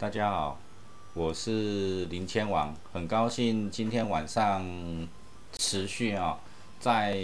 [0.00, 0.58] 大家好，
[1.12, 4.64] 我是林千王，很高兴今天晚上
[5.52, 6.38] 持续啊，
[6.78, 7.22] 在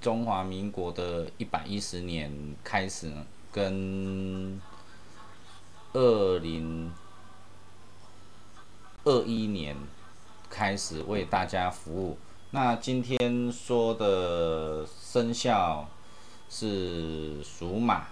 [0.00, 2.28] 中华民国的一百一十年
[2.64, 3.12] 开始，
[3.52, 4.60] 跟
[5.92, 6.92] 二零
[9.04, 9.76] 二一年
[10.50, 12.18] 开始为大家服务。
[12.50, 15.86] 那今天说的生肖
[16.50, 18.08] 是属马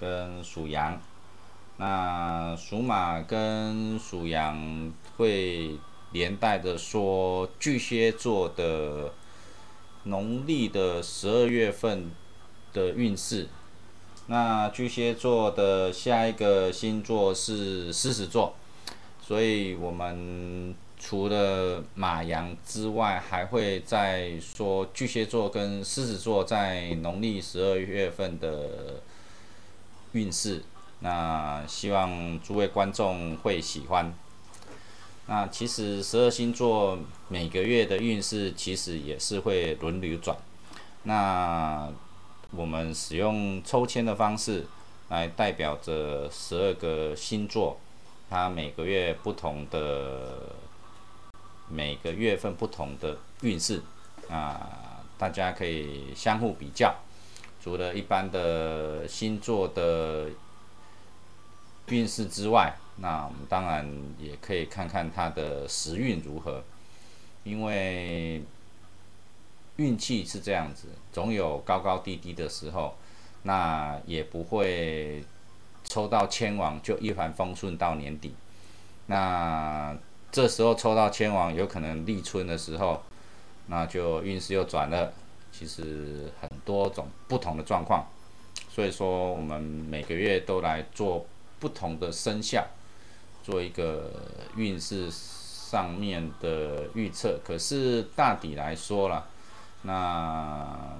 [0.00, 0.98] 跟属羊。
[1.78, 5.72] 那属马跟属羊会
[6.12, 9.12] 连带的说巨蟹座的
[10.04, 12.10] 农历的十二月份
[12.72, 13.48] 的运势。
[14.28, 18.54] 那巨蟹座的下一个星座是狮子座，
[19.20, 29.02] 所以我们除了马羊之外，还会再说巨蟹座跟狮子座在农历十二月份的
[30.12, 30.62] 运势。
[31.00, 34.12] 那希望诸位观众会喜欢。
[35.26, 40.36] 那其实十二星座每个月的运势其实也是会轮流转。
[41.02, 41.88] 那
[42.52, 44.64] 我们使用抽签的方式
[45.10, 47.78] 来代表着十二个星座，
[48.30, 50.54] 它每个月不同的
[51.68, 53.82] 每个月份不同的运势
[54.30, 56.94] 啊，大家可以相互比较。
[57.62, 60.30] 除了一般的星座的。
[61.88, 66.64] 运势之外，那我们当然也可以看看他的时运如何，
[67.44, 68.42] 因为
[69.76, 72.96] 运气是这样子，总有高高低低的时候，
[73.44, 75.22] 那也不会
[75.84, 78.34] 抽到千王就一帆风顺到年底。
[79.06, 79.96] 那
[80.32, 83.00] 这时候抽到千王，有可能立春的时候，
[83.68, 85.12] 那就运势又转了。
[85.52, 88.04] 其实很多种不同的状况，
[88.68, 91.24] 所以说我们每个月都来做。
[91.58, 92.66] 不同的生肖
[93.42, 94.10] 做一个
[94.56, 99.26] 运势上面的预测，可是大体来说了，
[99.82, 100.96] 那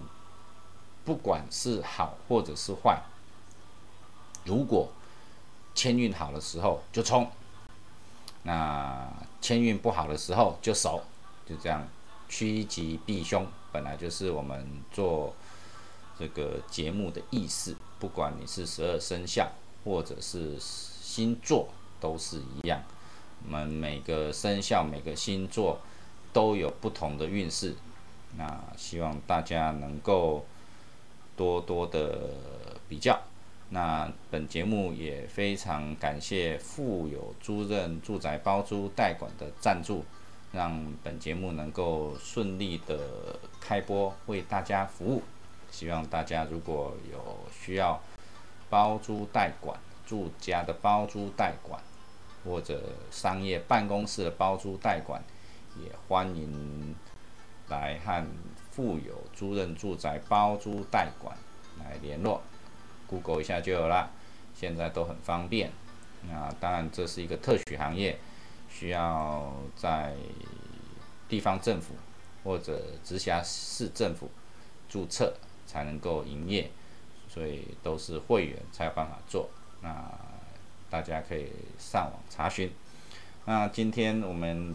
[1.05, 3.03] 不管是好或者是坏，
[4.45, 4.89] 如果
[5.75, 7.31] 签运好的时候就冲，
[8.45, 11.03] 那签运不好的时候就守，
[11.45, 11.87] 就这样
[12.29, 15.35] 趋吉避凶，本来就是我们做
[16.19, 17.77] 这个节目的意思。
[17.99, 19.49] 不管你是十二生肖。
[19.87, 21.69] 或者是星座
[22.01, 22.83] 都是一样，
[23.45, 25.79] 我们每个生肖、每个星座
[26.33, 27.77] 都有不同的运势。
[28.37, 30.45] 那希望大家能够
[31.37, 32.31] 多多的
[32.89, 33.17] 比较。
[33.71, 40.05] 那本节目也非常感谢富有租任住宅包租代管的赞助，
[40.51, 45.23] 让本节目能够顺利的开播，为大家服务。
[45.71, 48.03] 希望大家如果有需要。
[48.69, 51.81] 包租代管，住家的包租代管，
[52.45, 55.23] 或者商业办公室的包租代管，
[55.77, 56.95] 也欢迎
[57.69, 58.27] 来和
[58.71, 61.37] 富有租赁住宅包租代管
[61.79, 62.43] 来联络
[63.07, 64.11] ，Google 一下就有了，
[64.55, 65.71] 现在都很方便。
[66.29, 68.19] 那当然这是一个特许行业，
[68.69, 70.15] 需要在
[71.29, 71.95] 地方政府
[72.43, 74.29] 或者直辖市政府
[74.89, 75.35] 注册
[75.67, 76.71] 才能够营业。
[77.37, 79.51] 所以都是会员才有办法做，
[79.83, 80.11] 那
[80.89, 82.73] 大家可以上网查询。
[83.45, 84.75] 那今天我们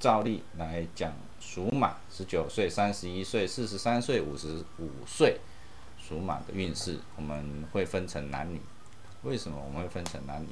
[0.00, 5.38] 照例来讲属马，十九岁、三十一岁、四十三岁、五十五岁
[5.98, 8.58] 属马的运势，我们会分成男女。
[9.22, 10.48] 为什么我们会分成男女？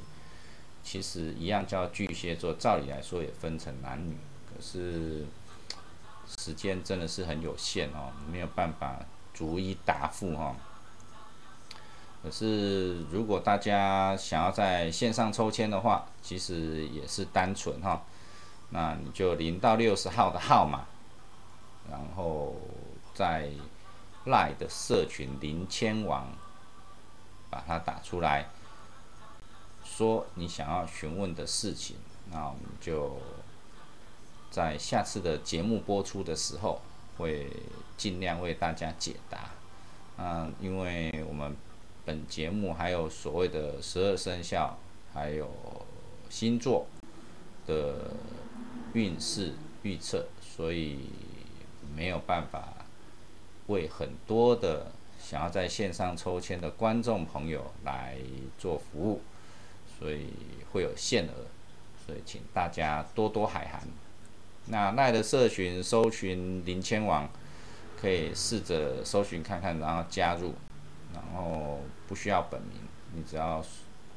[0.83, 4.15] 其实一样叫巨蟹座，照理来说也分成男女，
[4.47, 5.25] 可是
[6.37, 8.99] 时间真的是很有限哦，没有办法
[9.33, 10.55] 逐一答复哈。
[12.23, 18.01] 可是，如果大家想要在线上抽签的话，其实也是单纯哈。
[18.69, 20.85] 那你就零到六十号的号码，
[21.91, 22.55] 然后
[23.13, 23.49] 在
[24.27, 26.29] 赖的社群零签王
[27.49, 28.47] 把它打出来，
[29.83, 31.97] 说你想要询问的事情，
[32.31, 33.17] 那我们就
[34.49, 36.79] 在下次的节目播出的时候，
[37.17, 37.51] 会
[37.97, 39.49] 尽量为大家解答。
[40.17, 41.53] 嗯，因为我们。
[42.05, 44.77] 本节目还有所谓的十二生肖，
[45.13, 45.49] 还有
[46.29, 46.85] 星座
[47.65, 48.11] 的
[48.93, 49.53] 运势
[49.83, 50.99] 预测，所以
[51.95, 52.73] 没有办法
[53.67, 58.17] 为很多的想要在线上抽签的观众朋友来
[58.59, 59.21] 做服务，
[59.97, 60.33] 所以
[60.73, 61.47] 会有限额，
[62.05, 63.87] 所以请大家多多海涵。
[64.65, 67.29] 那赖的社群搜寻林千王，
[67.97, 70.53] 可以试着搜寻看看，然后加入。
[71.13, 72.79] 然后不需要本名，
[73.13, 73.63] 你只要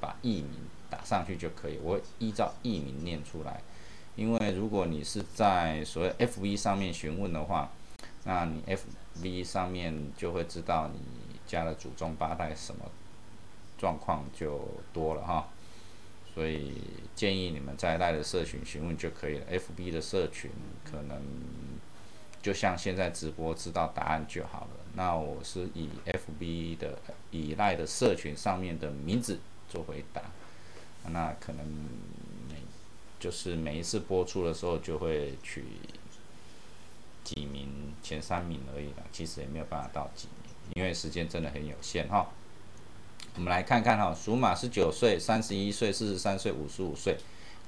[0.00, 0.50] 把艺名
[0.88, 1.78] 打上去就可以。
[1.82, 3.60] 我依照艺名念出来，
[4.14, 7.70] 因为如果你是在所谓 FV 上面询问的话，
[8.24, 11.00] 那你 FV 上面就会知道你
[11.46, 12.84] 家的祖宗八代什么
[13.78, 15.48] 状况就多了哈。
[16.34, 16.82] 所以
[17.14, 19.46] 建议你们在赖的社群询问就可以了。
[19.50, 20.50] FB 的社群
[20.84, 21.22] 可能
[22.42, 24.75] 就像现在直播知道答案就好了。
[24.96, 26.98] 那我是以 FB 的
[27.30, 29.38] 以赖的社群上面的名字
[29.68, 30.22] 做回答，
[31.10, 31.66] 那可能
[32.48, 32.56] 每
[33.20, 35.64] 就是每一次播出的时候就会取
[37.22, 42.28] 几名前三名而已了，其实也没有办法到几名，因为时间真的很有限哈。
[43.34, 47.18] 我们来看看哈，属马十九岁、三十一岁、四十三岁、五十五岁，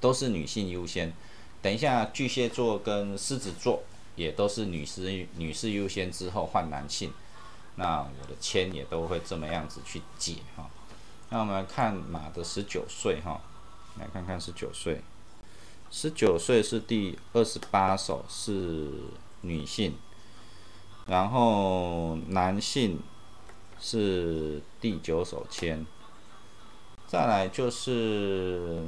[0.01, 1.13] 都是女性优先。
[1.61, 3.83] 等一下，巨蟹座跟狮子座
[4.19, 7.11] 也都是女士女士优先之后换男性。
[7.77, 10.69] 那我的签也都会这么样子去解哈。
[11.31, 13.41] 那我们来看马的十九岁哈，
[13.99, 15.01] 来看看十九岁，
[15.91, 18.91] 十九岁是第二十八手是
[19.41, 19.95] 女性，
[21.07, 23.01] 然后男性。
[23.81, 25.87] 是第九手签，
[27.07, 28.83] 再来就是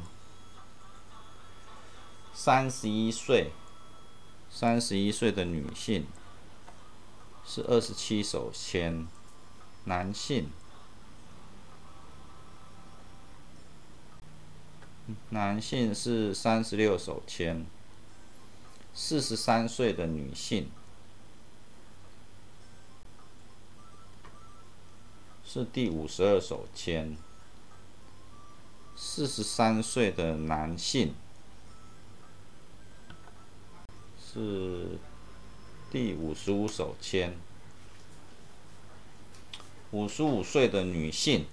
[2.34, 3.52] 三十一岁，
[4.50, 6.06] 三十一岁的女性
[7.46, 9.06] 是二十七手签，
[9.84, 10.50] 男性，
[15.30, 17.64] 男性是三十六手签，
[18.92, 20.70] 四十三岁的女性。
[25.42, 27.16] 是第五十二手签，
[28.94, 31.12] 四十三岁的男性
[34.32, 34.96] 是
[35.90, 37.36] 第五十五手签，
[39.90, 41.46] 五十五岁的女性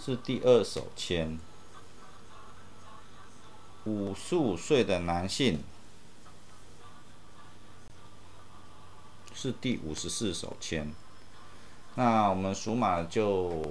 [0.00, 1.38] 是第二手签，
[3.84, 5.62] 五十五岁的男性
[9.34, 10.90] 是第五十四手签。
[11.96, 13.62] 那我们属马就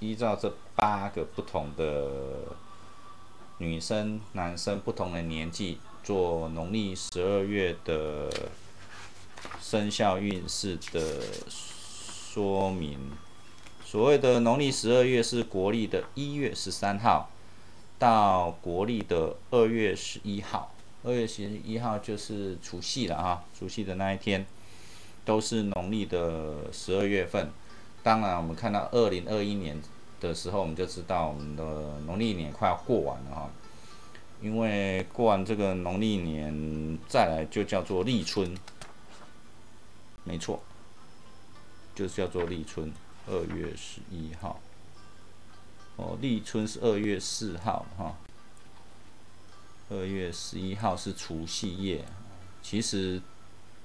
[0.00, 2.56] 依照这八个不同的
[3.58, 8.30] 女生、男生不同的年纪，做农历十二月的
[9.60, 12.98] 生肖运势的说明。
[13.84, 17.30] 所谓的农历十二月是国历的一月十三号
[17.98, 24.46] 到国历的二月十一号，二月十一号就是除夕了哈，除夕的那一天。
[25.26, 27.50] 都是农历的十二月份，
[28.02, 29.80] 当然，我们看到二零二一年
[30.24, 31.62] 的时候，我们就知道我们的
[32.06, 33.50] 农历年快要过完了哈。
[34.42, 38.54] 因为过完这个农历年，再来就叫做立春，
[40.24, 40.62] 没错，
[41.94, 42.92] 就是叫做立春，
[43.26, 44.60] 二月十一号。
[45.96, 48.16] 哦，立春是二月四号哈，
[49.88, 52.04] 二月十一号是除夕夜。
[52.60, 53.22] 其实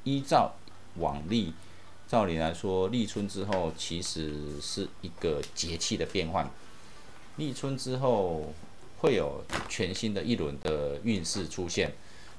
[0.03, 0.53] 依照
[0.95, 1.53] 往历，
[2.09, 6.49] 照理来说，立春之后其实是一个节气的变换。
[7.37, 8.51] 立春之后
[8.97, 11.93] 会有全新的一轮的运势出现，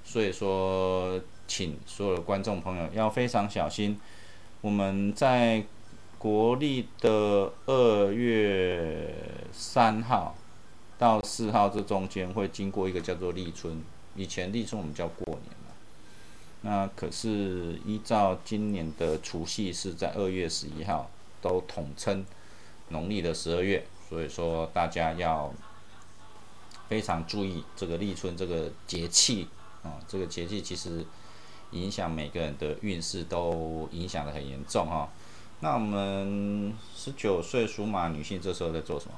[0.04, 3.96] 所以说，请所有的观众朋友要非常小心。
[4.60, 5.64] 我们在
[6.18, 9.14] 国历的二月
[9.52, 10.36] 三号
[10.98, 13.80] 到四号这中间会经过一个叫做立春，
[14.16, 15.59] 以前立春我们叫过年。
[16.62, 22.22] 那可是依照今年的除夕是在二月十一号，都统称
[22.90, 25.50] 农历的十二月，所以说大家要
[26.86, 29.48] 非常注意这个立春这个节气
[29.82, 31.02] 啊，这个节气其实
[31.70, 35.08] 影响每个人的运势都影响的很严重哈。
[35.60, 39.14] 那我们十九岁属马女性这时候在做什么？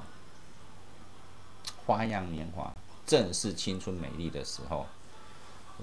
[1.85, 2.73] 花样年华，
[3.05, 4.85] 正是青春美丽的时候，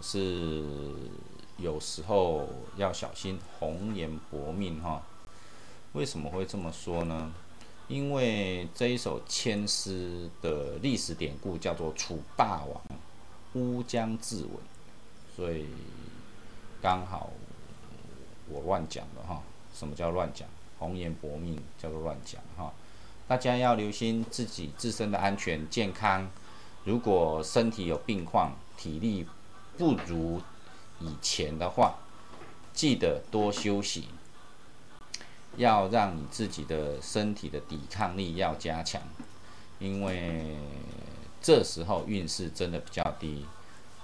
[0.00, 0.64] 是。
[1.60, 5.02] 有时候要小心红颜薄命哈，
[5.92, 7.32] 为什么会这么说呢？
[7.88, 12.80] 因为这一首千诗的历史典故叫做楚霸王
[13.54, 14.48] 乌江自刎，
[15.36, 15.66] 所以
[16.80, 17.30] 刚好
[18.48, 19.42] 我乱讲了哈。
[19.74, 20.48] 什么叫乱讲？
[20.78, 22.72] 红颜薄命叫做乱讲哈。
[23.26, 26.30] 大家要留心自己自身的安全健康，
[26.84, 29.26] 如果身体有病况，体力
[29.76, 30.40] 不如。
[31.00, 31.98] 以前的话，
[32.72, 34.08] 记得多休息，
[35.56, 39.02] 要让你自己的身体的抵抗力要加强，
[39.78, 40.56] 因为
[41.42, 43.46] 这时候运势真的比较低，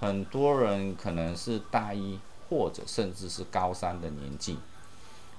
[0.00, 4.58] 很多人可能是大一或者甚至是高三的年纪，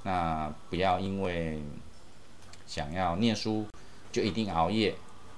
[0.03, 1.61] 那不要因为
[2.65, 3.65] 想要念书
[4.11, 4.95] 就一定熬夜，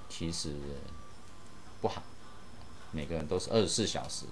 [0.08, 0.54] 其实
[1.80, 2.02] 不好。
[2.92, 4.26] 每个人都是二十四小时，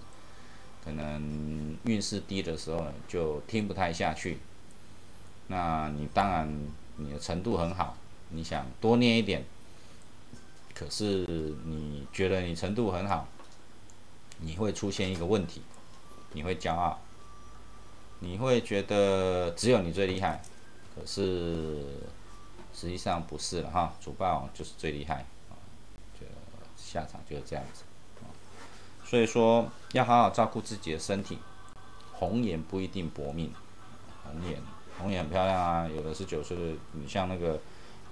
[0.89, 4.39] 可能运势低的时候就听不太下去。
[5.49, 6.51] 那你当然
[6.97, 7.95] 你的程度很好，
[8.31, 9.45] 你想多念一点，
[10.75, 11.27] 可是
[11.67, 13.29] 你觉得你程度很好，
[14.39, 15.61] 你会出现一个问题，
[16.33, 16.99] 你会骄傲，
[18.21, 20.41] 你会觉得只有你最厉害，
[20.97, 21.85] 可是
[22.73, 25.27] 实际上不是了哈，主报就是最厉害，
[26.19, 26.27] 就
[26.79, 27.83] 下场就是这样子。
[29.09, 31.39] 所以说要好好照顾自己的身体，
[32.13, 33.51] 红颜不一定薄命。
[34.23, 34.61] 红颜，
[34.99, 37.59] 红颜很漂亮啊，有的是九岁的，你像那个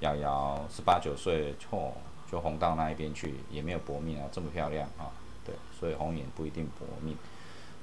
[0.00, 1.90] 瑶瑶，十八九岁，嚯，
[2.32, 5.12] 就红到那一边去，也没有薄命啊，这么漂亮啊，
[5.44, 7.14] 对，所以红颜不一定薄命。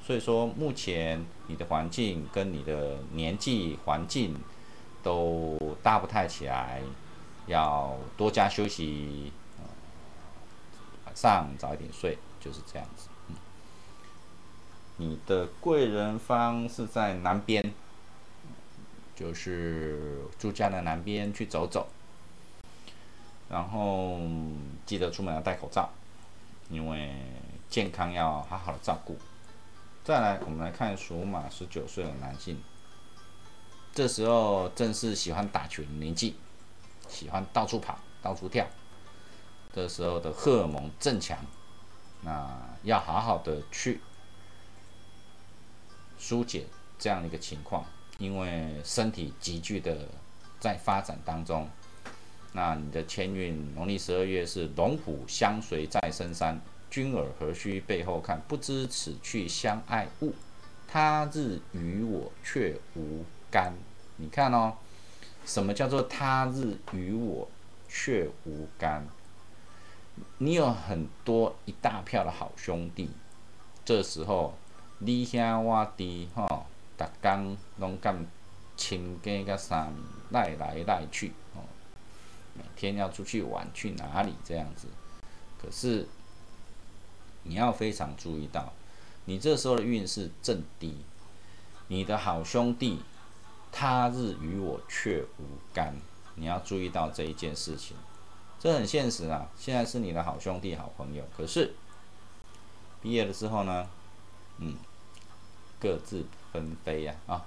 [0.04, 4.36] 所以说目前你的环境跟你的年纪环境
[5.04, 6.82] 都搭不太起来，
[7.46, 9.32] 要多加休息，
[11.06, 12.18] 晚上早一点睡。
[12.44, 13.36] 就是这样子，嗯，
[14.98, 17.74] 你的贵人方是在南边，
[19.16, 21.88] 就是住家的南边去走走，
[23.50, 24.20] 然后
[24.86, 25.90] 记得出门要戴口罩，
[26.70, 27.16] 因为
[27.70, 29.18] 健康要好好的照顾。
[30.04, 32.62] 再来，我们来看属马十九岁的男性，
[33.94, 36.36] 这时候正是喜欢打球的年纪，
[37.08, 38.68] 喜欢到处跑、到处跳，
[39.74, 41.38] 这时候的荷尔蒙正强。
[42.24, 42.50] 那
[42.84, 44.00] 要好好的去
[46.18, 46.66] 疏解
[46.98, 47.86] 这样的一个情况，
[48.18, 50.08] 因为身体急剧的
[50.60, 51.70] 在发展当中。
[52.54, 58.40] 那你的签运农历十二月是龙虎相随在深山，君尔何须背后看？
[58.48, 60.34] 不知此去相爱物，
[60.88, 63.74] 他日与我却无干。
[64.18, 64.76] 你看哦，
[65.46, 67.50] 什么叫做他日与我
[67.90, 69.08] 却无干？
[70.38, 73.10] 你有很多一大票的好兄弟，
[73.84, 74.54] 这时候
[75.00, 76.66] 你兄我弟吼，
[76.98, 78.26] 逐工拢干
[78.78, 79.94] 亲家甲三
[80.32, 81.64] 赖来赖去哦，
[82.54, 84.88] 每天要出去玩去哪里这样子？
[85.62, 86.08] 可是
[87.44, 88.74] 你要非常注意到，
[89.26, 90.98] 你这时候的运势正低，
[91.88, 93.02] 你的好兄弟
[93.72, 95.96] 他日与我却无干，
[96.36, 97.98] 你要注意到这一件事情。
[98.64, 99.46] 这很现实啊！
[99.58, 101.74] 现在是你的好兄弟、好朋友，可是
[103.02, 103.86] 毕业了之后呢？
[104.60, 104.78] 嗯，
[105.82, 107.46] 各自纷飞呀啊！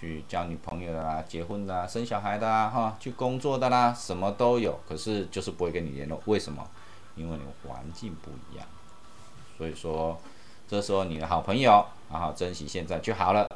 [0.00, 4.80] 去交女朋友的啦，结婚的啦，生小孩的啦，哈，去工作的啦，什么都有。
[4.88, 6.66] 可是就是不会跟你联络，为什么？
[7.14, 8.66] 因为你环境不一样。
[9.58, 10.18] 所以说，
[10.66, 13.46] 这时候你的好朋友，好好珍惜现在就好了，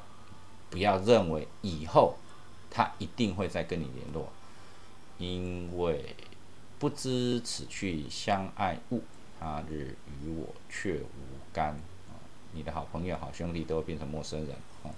[0.68, 2.16] 不要认为以后
[2.70, 4.28] 他一定会再跟你联络，
[5.16, 6.14] 因为。
[6.82, 9.04] 不知此去相爱物，
[9.38, 11.68] 他日与我却无干。
[12.08, 12.18] 啊，
[12.50, 14.50] 你的好朋友、好兄弟都变成陌生人。
[14.82, 14.90] 啊，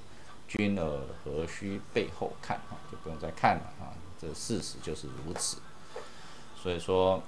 [0.49, 2.57] 君尔何须背后看？
[2.71, 3.65] 啊，就不用再看了。
[3.79, 5.59] 啊，这事实就是如此。
[6.57, 7.23] 所以说，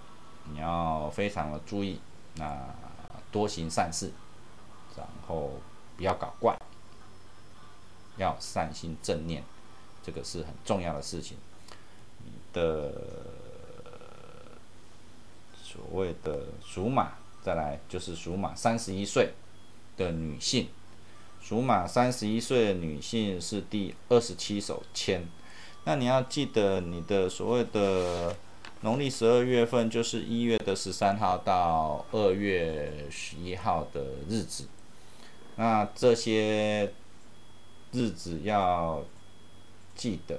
[0.51, 2.01] 你要非常的注意，
[2.37, 2.75] 那
[3.31, 4.11] 多行善事，
[4.97, 5.61] 然后
[5.99, 6.59] 不要搞怪，
[8.17, 9.45] 要善心正念，
[10.03, 11.37] 这个是很重要的事情。
[12.25, 13.36] 你的。
[15.67, 19.33] 所谓的属马，再来就是属马三十一岁
[19.97, 20.69] 的女性，
[21.43, 25.27] 属马三十一岁的女性是第二十七手签。
[25.83, 28.37] 那你要记得你的所谓的
[28.83, 34.69] 农历十二月份，就是一月的十三号到二月十一号的日子。
[35.57, 36.93] 那这些
[37.91, 39.03] 日子要
[39.97, 40.39] 记得，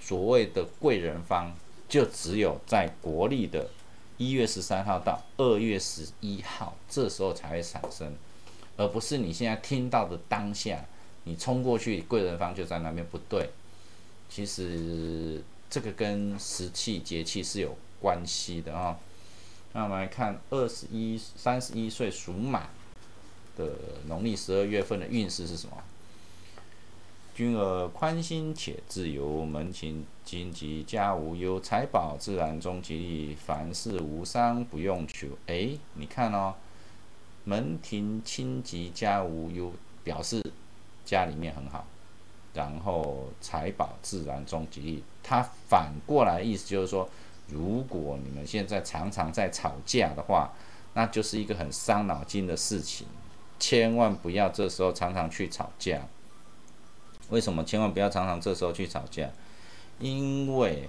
[0.00, 1.54] 所谓的贵人方。
[1.90, 3.68] 就只有在国历的
[4.16, 8.14] 一月十三号到二月十一号，这时候才会产生，
[8.76, 10.84] 而不是你现在听到的当下，
[11.24, 13.50] 你冲过去，贵人方就在那边，不对。
[14.28, 18.96] 其实这个跟时气节气是有关系的啊。
[19.72, 22.68] 那我们来看二十一、三十一岁属马
[23.56, 23.72] 的
[24.06, 25.76] 农历十二月份的运势是什么？
[27.40, 35.26] 君儿宽心且自由，门庭经济家无忧，财宝自然中吉利，凡事无伤不用求。
[35.46, 36.52] 哎，你看哦，
[37.44, 39.72] 门庭清吉家无忧，
[40.04, 40.42] 表示
[41.06, 41.86] 家里面很好，
[42.52, 45.02] 然后财宝自然中吉利。
[45.22, 47.08] 它反过来意思就是说，
[47.48, 50.50] 如果你们现在常常在吵架的话，
[50.92, 53.06] 那就是一个很伤脑筋的事情，
[53.58, 56.02] 千万不要这时候常常去吵架。
[57.30, 59.30] 为什么千万不要常常这时候去吵架？
[59.98, 60.88] 因为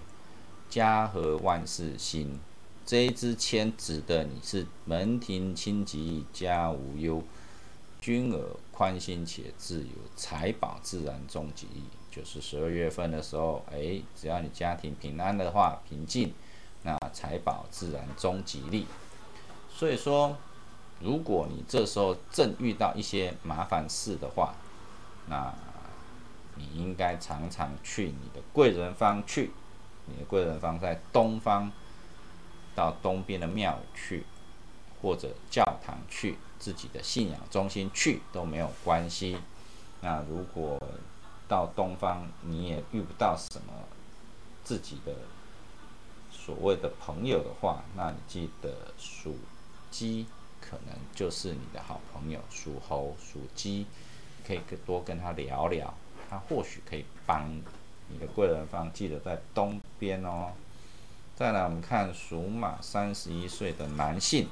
[0.69, 2.39] 家和万事兴。
[2.83, 7.23] 这一支签指的你是门庭清吉，家无忧，
[8.01, 8.39] 君尔
[8.71, 11.67] 宽心且自由，财宝自然终吉。
[12.09, 16.33] 就是十二月份的时候，哎，只要你家庭平安的话，平静，
[16.83, 18.87] 那财宝自然终吉利。
[19.73, 20.35] 所以说，
[20.99, 24.55] 如果你这时候正遇到一些麻烦事的话，
[25.27, 25.53] 那
[26.61, 29.51] 你应该常常去你的贵人方去，
[30.05, 31.71] 你的贵人方在东方。
[32.73, 34.23] 到东边的庙去，
[35.01, 39.37] 或者教堂去，自己的信仰中心去都没有关系。
[39.99, 40.81] 那如果
[41.49, 43.73] 到东方你也遇不到什么
[44.63, 45.13] 自己的
[46.31, 49.35] 所谓的朋友的话，那你记得属
[49.91, 50.25] 鸡
[50.61, 52.39] 可能就是你的好朋友。
[52.49, 53.85] 属猴、属鸡
[54.47, 55.93] 可以多跟他聊聊，
[56.31, 57.47] 他或许可以帮
[58.07, 58.91] 你的贵人方。
[58.91, 60.53] 记得在东边哦。
[61.35, 64.47] 再来，我们看属马三十一岁的男性，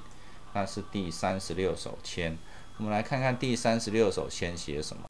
[0.54, 2.38] 那是第三十六手签。
[2.78, 5.04] 我们来看看第三十六手签写什么。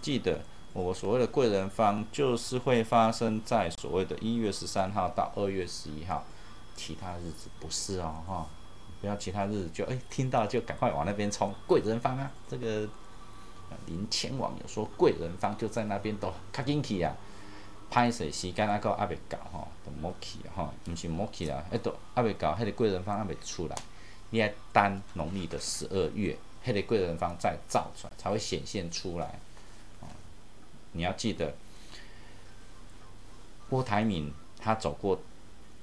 [0.00, 0.40] 记得
[0.72, 6.24] 我所谓的贵人方，就是会发生在所谓的一月十三号到二月十一号，
[6.76, 8.46] 其他日子不是哦，哈，
[9.00, 11.54] 不要其他日子就哎听到就赶快往那边冲。
[11.66, 12.86] 贵人方啊，这个
[13.86, 17.14] 林千网友说贵人方就在那边都卡紧去啊。
[17.90, 23.76] 歹势时间还阁还未到吼，都莫去吼，毋是莫去啦，迄都还未到，迄个贵人方还未出来，
[24.30, 29.38] 你要等农历的十二月，迄个贵人方再造出来，才会显现出来。
[30.92, 31.52] 你要记得，
[33.68, 35.20] 郭台铭他走过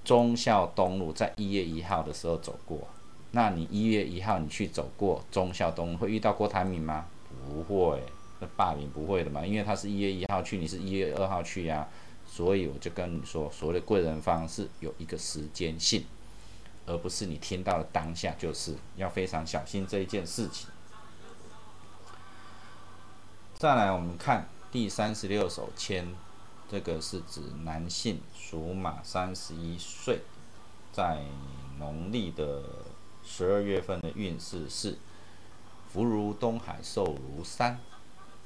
[0.03, 2.87] 忠孝东路，在一月一号的时候走过，
[3.33, 7.05] 那你一月一号你去走过忠孝东路，会遇到郭台铭吗？
[7.49, 8.01] 不会。
[8.41, 11.85] 那霸凌不会的嘛，因为他是一月一号去，你是一月二号去呀，
[12.25, 16.05] 所以我就跟你说，所谓的贵人方是有一个时间性，
[16.85, 20.69] 而不是你听到的当下，就是要非常小心这一件事情。
[23.57, 26.07] 再来，我们看第三十六手签，
[26.71, 30.21] 这个是指男性，属马，三十一岁，
[30.93, 31.25] 在
[31.77, 32.63] 农历的
[33.25, 34.97] 十二月份的运势是
[35.91, 37.79] 福如东海，寿如山。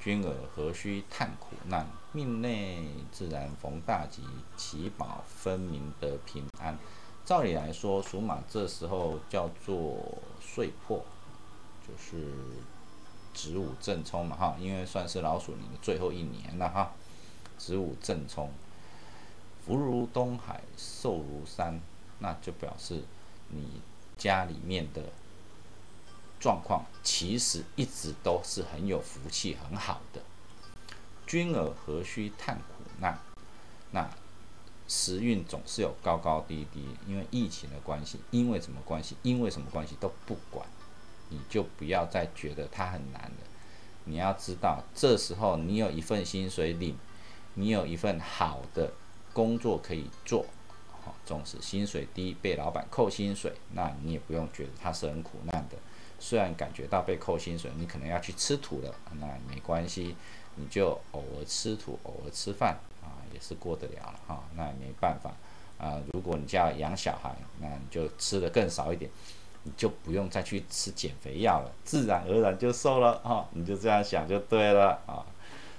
[0.00, 1.86] 君尔何须叹苦难？
[2.12, 4.22] 命内自然逢大吉，
[4.56, 6.76] 其宝分明得平安。
[7.24, 11.04] 照理来说，属马这时候叫做岁破，
[11.86, 12.32] 就是
[13.34, 16.92] 子午正冲嘛，哈，因为算是老鼠年的最后一年了，哈。
[17.58, 18.50] 子午正冲，
[19.64, 21.80] 福如东海，寿如山，
[22.18, 23.04] 那就表示
[23.48, 23.80] 你
[24.16, 25.02] 家里面的。
[26.44, 30.20] 状况其实一直都是很有福气、很好的。
[31.26, 33.18] 君儿何须叹苦难？
[33.92, 34.10] 那
[34.86, 39.16] 时运总是有高高低低，因为疫情的关系，因为什么关系？
[39.22, 40.68] 因为什么关系都不管，
[41.30, 43.38] 你就不要再觉得它很难了。
[44.04, 46.94] 你要知道，这时候你有一份薪水领，
[47.54, 48.92] 你有一份好的
[49.32, 50.44] 工作可以做。
[51.02, 55.78] 好，纵使薪水低，被老板扣薪水，那你也不用觉得他是很苦难的。
[56.26, 60.16] 虽然感觉到被扣薪水，你可能要去吃土了，那没关系，
[60.54, 64.42] 你就偶尔吃土，偶尔吃饭啊，也是过得了了哈。
[64.56, 65.30] 那也没办法
[65.76, 66.00] 啊。
[66.14, 69.10] 如果你家养小孩，那你就吃的更少一点，
[69.64, 73.46] 你就不用再去吃减肥药了，自然而然就瘦了哈。
[73.52, 75.26] 你就这样想就对了啊。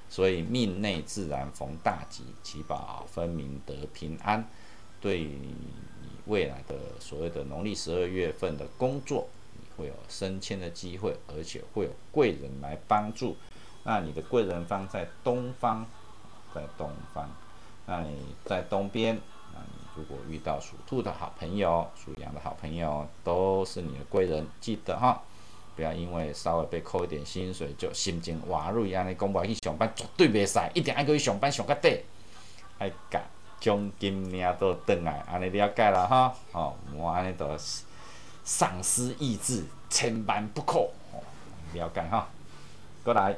[0.08, 4.48] 所以命内自然逢大吉，吉宝分明得平安，
[5.02, 5.56] 对你
[6.28, 9.28] 未来的所谓的农历十二月份的工作。
[9.78, 13.36] 会有升迁的机会，而且会有贵人来帮助。
[13.84, 15.86] 那你的贵人方在东方，
[16.54, 17.30] 在东方。
[17.86, 19.16] 那你在东边，
[19.54, 24.48] 那你如果遇到属兔的好朋友、属羊的好朋友，都是你的贵人。
[24.60, 25.22] 记得哈，
[25.76, 32.02] 不要因为稍微被扣一点薪水就心情滑入安尼讲不去上班，绝对袂使，一定爱去上班上个底，
[32.80, 33.22] 爱甲
[33.60, 36.36] 奖金领到转来，安尼了解啦哈。
[36.54, 37.84] 哦，我安尼都是。
[38.46, 40.88] 丧失意志，千万不可。
[41.74, 42.30] 了解哈，
[43.04, 43.36] 过来，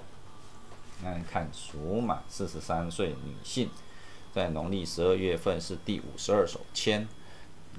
[1.01, 3.69] 那看属马，四十三岁女性，
[4.33, 7.07] 在农历十二月份是第五十二手签。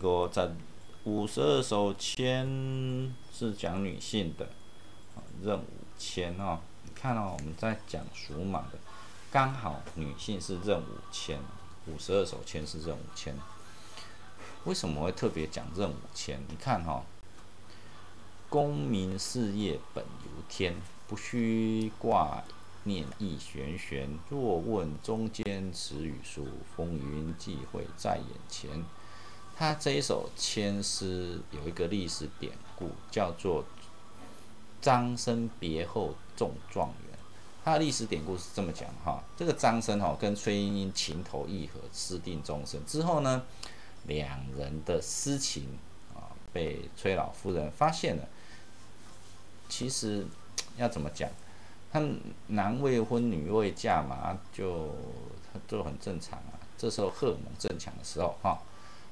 [0.01, 0.49] 我在
[1.05, 4.49] 五十二手签是讲女性的
[5.43, 5.67] 任务
[5.99, 6.59] 签哦。
[6.85, 8.79] 你看哦，我们在讲属马的，
[9.31, 11.39] 刚好女性是任务签，
[11.87, 13.35] 五十二手签是任务签。
[14.65, 16.41] 为什么会特别讲任务签？
[16.49, 17.05] 你看哈。
[18.49, 20.75] 功名事业本由天，
[21.07, 22.43] 不须挂
[22.85, 24.09] 念意玄玄。
[24.31, 28.83] 若问中间词语数，风云际会在眼前。
[29.55, 33.67] 他这一首千诗有一个历史典故，叫做
[34.81, 37.19] “张生别后中状元”。
[37.63, 43.43] 他的历史典故是这么讲哈，这个张生哈跟崔莺莺情投意合，私定终身之后呢，
[44.07, 45.77] 两人的私情
[46.15, 48.27] 啊被崔老夫人发现了。
[49.69, 50.25] 其实
[50.77, 51.29] 要怎么讲？
[51.91, 52.03] 他
[52.49, 54.95] 男未婚女未嫁嘛，就
[55.67, 56.53] 都很正常啊。
[56.77, 58.59] 这时候荷尔蒙正强的时候哈，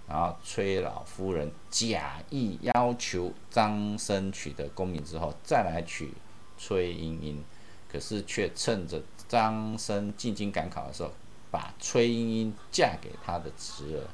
[0.06, 6.12] 然后崔老夫人假意要求张生取得功名之后，再来娶
[6.58, 7.42] 崔莺莺，
[7.90, 11.10] 可是却趁着张生进京赶考的时候，
[11.50, 14.04] 把崔莺莺嫁给他的侄儿。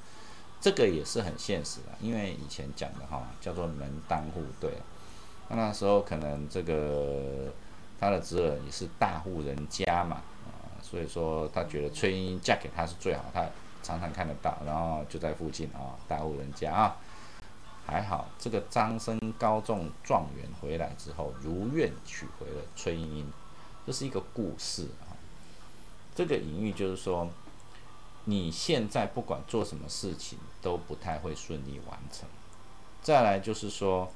[0.60, 4.70] 这个也是很现实的，因为以前讲的哈，叫做门当户对。
[5.54, 7.52] 那时候可能这个
[8.00, 13.46] 他的侄儿也是大户人家嘛，啊，所以说他觉得崔莺莺嫁给他是最好，他
[13.82, 16.96] 常常看得到，然后就在附近啊，大户人家啊，
[17.86, 23.32] 还好这个张生高中状元回来之后，如愿娶回了崔莺莺，
[23.86, 25.12] 这是一个故事啊。
[26.14, 27.28] 这个隐喻就是说，
[28.24, 32.26] 你现在不管做什么事情都不太会顺利完成。
[33.02, 34.10] 再来就是说。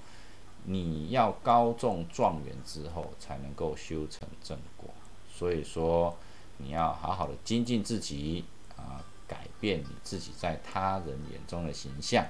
[0.64, 4.90] 你要高中状元之后才能够修成正果，
[5.33, 6.16] 所以说
[6.57, 8.45] 你要好好的精进自己
[8.77, 12.27] 啊，改变你自己在他人眼中的形象，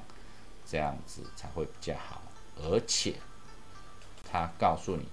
[0.66, 2.20] 这样子才会比较好。
[2.58, 3.14] 而且
[4.30, 5.06] 他告诉你，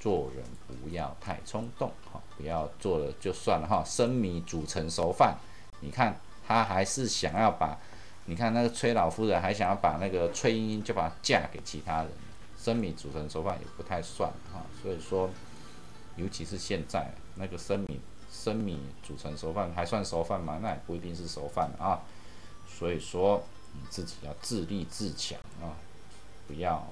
[0.00, 3.82] 做人不要太冲动，哈，不要做了就算了哈。
[3.84, 5.38] 生米煮成熟饭，
[5.80, 7.78] 你看他还是想要把，
[8.26, 12.10] 你看那个崔老夫人还想要把那个崔莺莺就把她嫁给其他人。
[12.68, 15.30] 生米煮成熟饭也不太算哈，所以说，
[16.16, 17.98] 尤其是现在那个生米
[18.30, 20.58] 生米煮成熟饭还算熟饭吗？
[20.60, 22.02] 那也不一定是熟饭啊。
[22.68, 25.72] 所以说你自己要自立自强啊，
[26.46, 26.86] 不要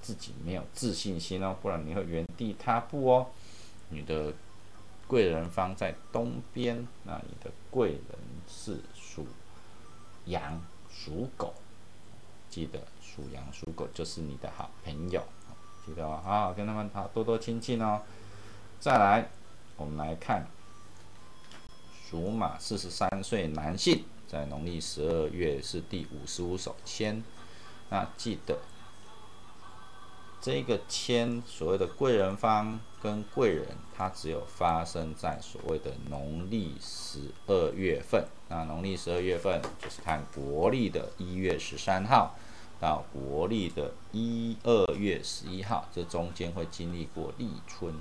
[0.00, 3.26] 自己没有自信心哦，不然你会原地踏步哦。
[3.88, 4.32] 你的
[5.08, 9.26] 贵人方在东边，那你的贵人是属
[10.26, 11.52] 羊属狗，
[12.48, 12.80] 记得。
[13.20, 15.22] 属羊、属狗就是你的好朋友，
[15.84, 18.00] 记得哦，好好跟他们好多多亲近哦。
[18.78, 19.28] 再来，
[19.76, 20.46] 我们来看
[22.08, 27.22] 属马四十三岁男性，在农历十二月是第五十五手签。
[27.90, 28.58] 那记得
[30.40, 38.24] 这个签所谓的贵人方跟贵人，它只有发生在所谓的农历十二月份。
[38.48, 42.34] 那农历十二月份就是看国历的一月十三号。
[42.80, 47.94] 到国历的一二月十一号，这中间会经历过立春。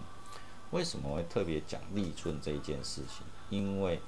[0.72, 3.26] 为什么会特别讲立春这一件事情？
[3.50, 4.00] 因为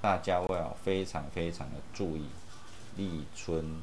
[0.00, 2.26] 大家会要非常非常的注意
[2.96, 3.82] 立春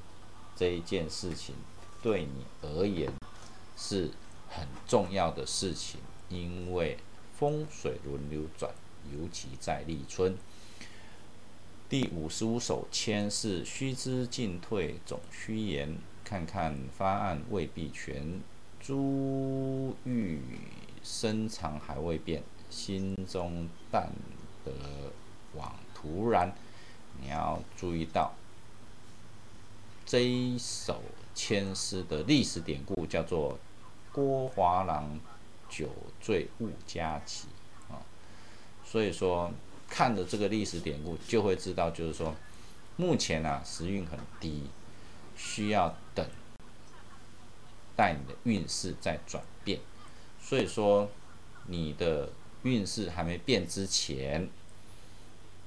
[0.56, 1.56] 这一件事情，
[2.02, 3.12] 对你而言
[3.75, 4.12] 是
[4.47, 5.99] 很重要的事情。
[6.30, 6.97] 因为
[7.36, 8.71] 风水轮流转，
[9.12, 10.38] 尤其在立春。
[11.89, 15.97] 第五十五首签是须知进退总须言。
[16.23, 18.39] 看看发案未必全，
[18.79, 20.39] 珠玉
[21.03, 24.12] 深藏还未变，心中淡
[24.63, 24.71] 得
[25.55, 26.53] 往突然。
[27.19, 28.34] 你要注意到
[30.05, 31.01] 这一首
[31.34, 33.58] 千诗的历史典故，叫做
[34.12, 35.19] 郭华郎
[35.67, 35.89] 酒
[36.21, 37.47] 醉误佳期
[37.89, 37.97] 啊。
[38.86, 39.51] 所以说，
[39.89, 42.36] 看着这个历史典故，就会知道，就是说，
[42.97, 44.63] 目前啊时运很低。
[45.41, 45.95] 需要
[47.99, 49.77] 等待你的运势在转变，
[50.41, 51.09] 所以说
[51.67, 52.29] 你的
[52.63, 54.47] 运势还没变之前，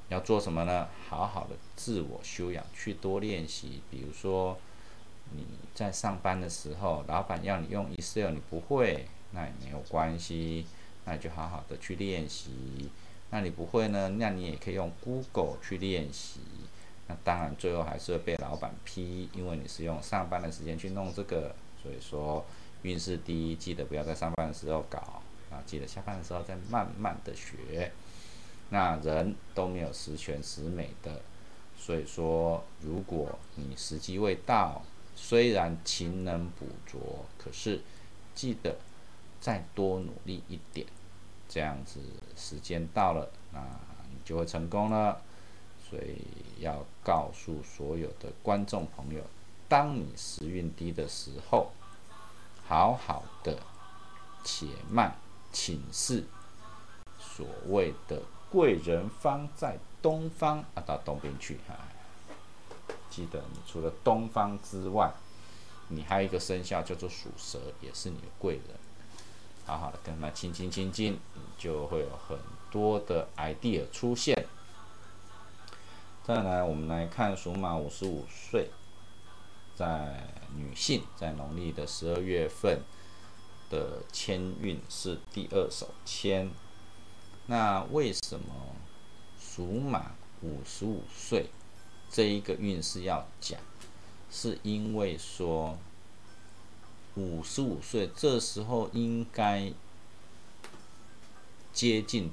[0.08, 0.88] 要做什么呢？
[1.10, 3.82] 好好的自我修养，去多练习。
[3.90, 4.58] 比如说
[5.36, 10.64] 你在上班的时候，老板要你用 Excel，你不会，那也没有关系，
[11.04, 12.88] 那你就好好的去练习。
[13.28, 14.08] 那你不会呢？
[14.18, 16.40] 那你也可以用 Google 去练习。
[17.08, 22.44] 那当然，最后还是会被老板批，因为你是用上班的时间去弄这个，所以说
[22.82, 24.98] 运势低，记得不要在上班的时候搞，
[25.50, 27.90] 啊，记得下班的时候再慢慢的学。
[28.70, 31.20] 那人都没有十全十美的，
[31.76, 34.82] 所以说如果你时机未到，
[35.14, 37.80] 虽然勤能补拙，可是
[38.34, 38.76] 记得
[39.40, 40.86] 再多努力一点，
[41.48, 42.00] 这样子
[42.34, 43.60] 时间到了，那
[44.10, 45.20] 你就会成功了。
[45.90, 46.24] 所以
[46.62, 49.22] 要告诉所有的观众朋友，
[49.72, 51.70] 当你时运低的时候，
[52.68, 53.58] 好好的
[54.44, 55.16] 且慢
[55.50, 56.26] 请示
[57.18, 61.74] 所谓的贵人方在东方啊，到东边去哈。
[63.08, 65.10] 记得，你除了东方之外，
[65.88, 68.64] 你还有一个生肖叫做属蛇，也是你的贵人。
[69.64, 72.38] 好好的跟他亲亲亲近，你就会有很
[72.70, 74.46] 多的 idea 出现。
[76.22, 78.68] 再来，我们来看属马五十五岁，
[79.74, 82.82] 在女性在农历的十二月份
[83.70, 86.50] 的签运是第二手签。
[87.46, 88.76] 那为什么
[89.40, 91.46] 属马五十五岁
[92.10, 93.60] 这一个运势要讲？
[94.30, 95.76] 是因为说
[97.16, 99.70] 五十五岁这时候应该
[101.72, 102.30] 接近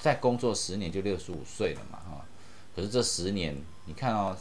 [0.00, 2.24] 在工作十年就六十五岁了嘛，哈。
[2.74, 4.36] 可是这十年，你看哦，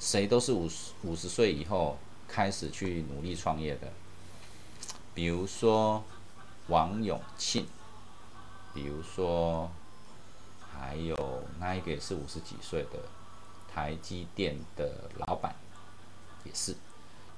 [0.00, 3.92] 谁都是五十五十岁以后开始去努力创业的。
[5.14, 6.02] 比如说
[6.68, 7.66] 王永庆，
[8.72, 9.70] 比如说
[10.72, 12.98] 还有那一个也是五十几岁的
[13.70, 15.54] 台积电的老板，
[16.44, 16.74] 也是，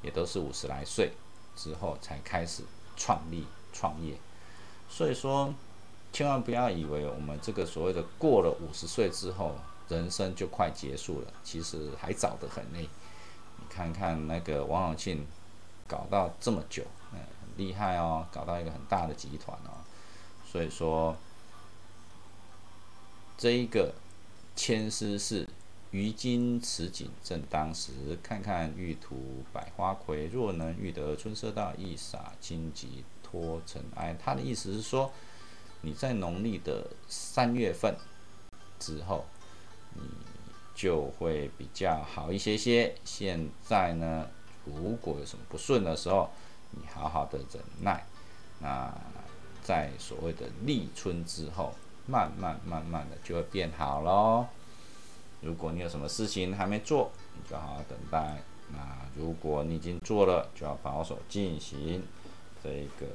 [0.01, 1.11] 也都是五十来岁
[1.57, 2.63] 之后才开始
[2.97, 4.15] 创立创业。
[4.89, 5.53] 所以说，
[6.13, 9.57] 千万不要以为我们这个所谓的过了五十岁之后。
[9.93, 12.79] 人生就快结束了，其实还早得很呢。
[12.81, 15.25] 你看看那个王永庆，
[15.87, 19.79] 搞到这么久，嗯，很厉害哦，搞到一个很大的集团哦。
[20.45, 21.17] 所以说，
[23.39, 23.95] 这一个
[24.57, 25.49] 千丝是
[25.91, 34.17] 于今此景正当时，看看玉图百花魁，若能遇得春色到，一洒荆棘脱尘埃。
[34.23, 35.13] 他的意思是说，
[35.83, 37.95] 你在农历的三月份
[38.79, 39.25] 之后。
[39.95, 40.03] 你
[40.75, 42.95] 就会比较好一些些。
[43.05, 44.29] 现在呢，
[44.65, 46.31] 如果有什么不顺的时候，
[46.71, 48.05] 你好好的忍耐。
[48.61, 48.93] 那
[49.63, 51.73] 在所谓的立春之后，
[52.07, 54.47] 慢慢慢慢的就会变好喽。
[55.41, 58.43] 如果你有什么事情还没做，你就好好等待。
[58.71, 58.79] 那
[59.17, 62.03] 如果你已经做了，就要保守进行
[62.63, 63.07] 这个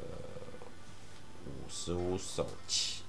[1.46, 3.04] 五十五手气。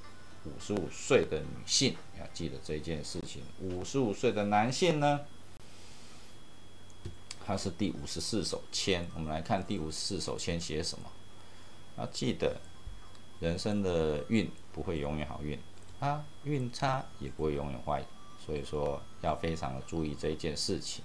[0.48, 3.42] 五十五岁的女性要记得这件事情。
[3.60, 5.20] 五十五岁的男性呢，
[7.44, 9.06] 他是第五十四手签。
[9.14, 11.04] 我们来看第五十四手签写什么。
[11.98, 12.56] 要记得，
[13.40, 15.58] 人生的运不会永远好运，
[16.00, 18.04] 啊，运差也不会永远坏。
[18.44, 21.04] 所以说，要非常的注意这一件事情，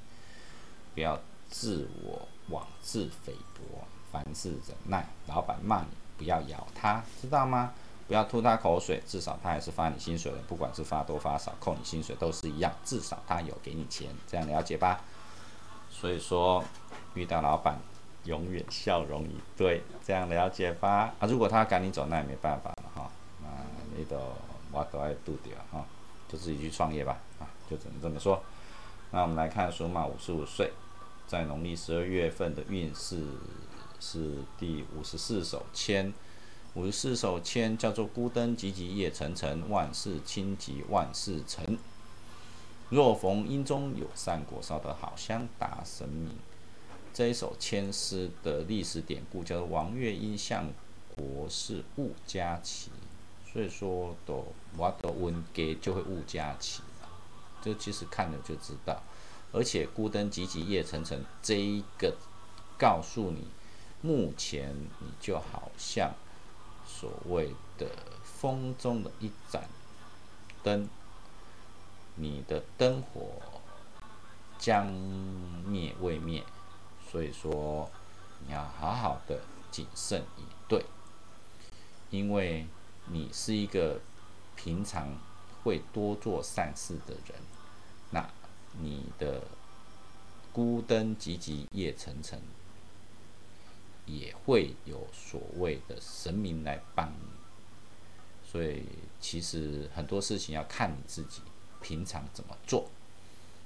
[0.94, 5.10] 不要自我妄自菲薄，凡事忍耐。
[5.28, 7.74] 老板骂你，不要咬他，知道吗？
[8.08, 15.02] 不要吐他口水，至少他还是发你薪水的，不管是发多发少，扣你薪水都是一样，至少他有给你钱，这样了解吧？
[15.90, 16.64] 所以说，
[17.14, 17.80] 遇到老板
[18.26, 21.14] 永远笑容以对，这样了解吧？
[21.20, 23.10] 啊，如果他赶你走，那也没办法了哈，
[23.42, 23.48] 那
[23.96, 24.18] 你都
[24.72, 25.86] 我都爱度掉哈，
[26.28, 28.44] 就自己去创业吧，啊，就只能这么说。
[29.12, 30.74] 那我们来看属马五十五岁，
[31.26, 33.26] 在农历十二月份的运势
[34.00, 36.14] 是第五十四手签。
[36.76, 41.78] 五十四首签叫做“孤灯寂寂夜沉沉，万事清吉万事成。
[42.90, 46.32] 若逢阴中有善果，烧得好香达神明。”
[47.14, 50.68] 这一首签诗的历史典故叫做“王月因向
[51.16, 52.90] 国事误家齐”，
[53.54, 57.10] 所以说都我都温给就会误家齐了。
[57.62, 59.04] 这其实看了就知道，
[59.52, 62.16] 而且“孤灯寂寂夜沉沉”这一个
[62.80, 63.46] 告诉你，
[64.02, 66.12] 目前你就好像。
[66.86, 67.88] 所谓的
[68.24, 69.68] 风中的一盏
[70.64, 70.88] 灯，
[72.16, 73.42] 你的灯火
[74.58, 74.88] 将
[75.66, 76.44] 灭未灭，
[77.10, 77.90] 所以说
[78.46, 79.42] 你要好好的
[79.72, 80.86] 谨慎以对，
[82.10, 82.68] 因为
[83.08, 84.00] 你是一个
[84.56, 85.18] 平常
[85.64, 87.42] 会多做善事的人，
[88.12, 88.30] 那
[88.80, 89.42] 你的
[90.52, 92.42] 孤灯寂寂夜沉沉。
[94.06, 98.84] 也会有所谓的神明来帮你，所以
[99.20, 101.42] 其实很多事情要看你自己
[101.82, 102.90] 平常怎么做。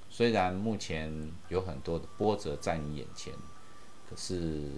[0.10, 3.34] 虽然目前有很多的波折在你眼前，
[4.10, 4.70] 可是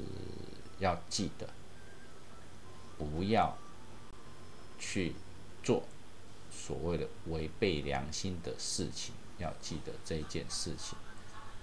[0.79, 1.49] 要记得
[2.97, 3.57] 不要
[4.77, 5.13] 去
[5.63, 5.83] 做
[6.51, 9.13] 所谓的违背良心的事情。
[9.37, 10.97] 要记得这件事情。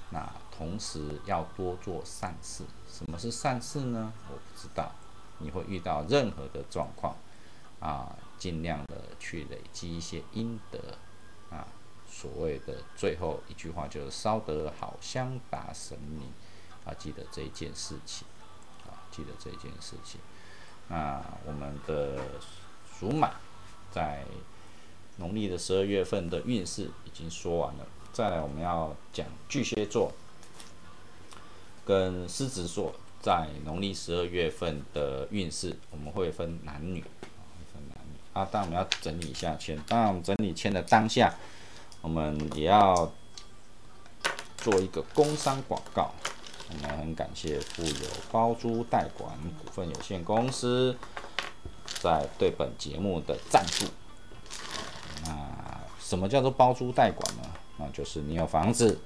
[0.09, 2.64] 那同时要多做善事。
[2.88, 4.12] 什么是善事呢？
[4.31, 4.92] 我不知道。
[5.38, 7.14] 你会遇到任何的状况
[7.79, 10.79] 啊，尽量的去累积一些阴德
[11.51, 11.69] 啊。
[12.09, 16.33] 所谓的最后一句话就是烧得好香达神明
[16.87, 18.27] 啊，记得这一件事情
[18.87, 20.19] 啊，记得这一件事情。
[20.88, 22.19] 那我们的
[22.99, 23.35] 属马
[23.92, 24.25] 在
[25.19, 27.87] 农历的十二月份的运势已经说完了。
[28.14, 30.11] 再来，我们要讲巨蟹座
[31.87, 37.01] 跟狮子座在农历十二月份的运势，我们会分男女
[37.72, 38.44] 分男女啊。
[38.51, 39.79] 当然，我们要整理一下签。
[39.87, 41.33] 当然，我们整理签的当下，
[42.03, 43.12] 我们也要
[44.57, 46.11] 做一个工商广告。
[46.68, 49.33] 我们很感谢富有包租代管
[49.64, 50.96] 股份有限公司
[52.03, 53.87] 在对本节目的赞助。
[55.25, 57.42] 那什么叫做包租代管呢？
[57.79, 58.99] 那就是你有房子，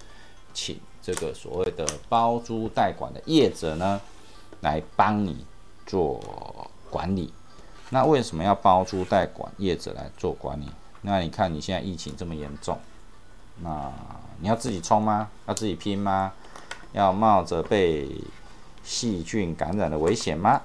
[0.53, 4.01] 请这个所谓的包租代管的业者呢，
[4.61, 5.45] 来帮你
[5.87, 6.21] 做
[6.91, 7.33] 管理。
[7.91, 10.69] 那为什么要包租代管业者来做管理？
[11.03, 12.79] 那你看你现在疫情这么严重，
[13.63, 13.93] 那
[14.41, 15.31] 你要自己冲吗？
[15.47, 16.33] 要自己拼吗？
[16.93, 18.09] 要冒着被
[18.85, 20.61] 细菌感染的危险吗？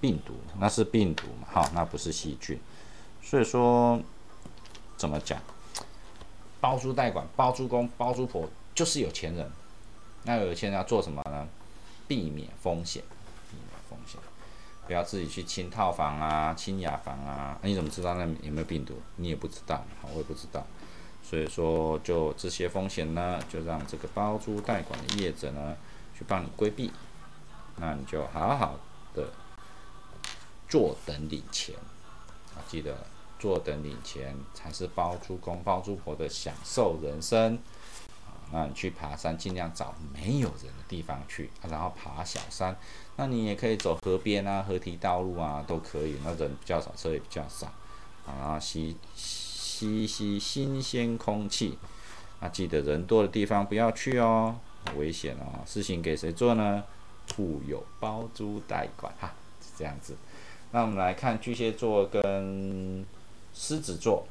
[0.00, 1.48] 病毒那是病毒嘛？
[1.50, 2.60] 好，那不是细菌。
[3.22, 4.00] 所以说，
[4.96, 5.38] 怎么讲？
[6.60, 9.50] 包租代管、包租公、包租婆就是有钱人。
[10.24, 11.48] 那有钱人要做什么呢？
[12.06, 13.02] 避免风险，
[13.50, 14.20] 避免风险，
[14.86, 17.58] 不要自己去清套房啊、清雅房啊。
[17.62, 19.00] 那你怎么知道那有没有病毒？
[19.16, 20.64] 你也不知道，我也不知道。
[21.22, 25.76] 所以说，就这些风险呢，就让这个包租代管的业者呢，
[26.16, 26.90] 去帮你规避。
[27.76, 28.78] 那你就好好
[29.14, 29.30] 的
[30.68, 31.74] 坐等领钱
[32.54, 32.96] 啊，记得。
[33.38, 37.58] 坐等领钱才是包租公包租婆的享受人生！
[38.52, 42.76] 那你去爬山，尽量找没有人的地方去，然后爬小山。
[43.16, 46.16] 那你也可以走河边啊、河堤道路啊，都可以。
[46.22, 47.72] 那人比较少，车也比较少
[48.26, 51.78] 啊，吸吸吸新鲜空气。
[52.40, 54.54] 啊记得人多的地方不要去哦，
[54.96, 55.64] 危险哦。
[55.66, 56.84] 事情给谁做呢？
[57.28, 60.16] 富有包租代管哈，是这样子。
[60.70, 63.04] 那我们来看巨蟹座跟。
[63.54, 64.26] 狮子座，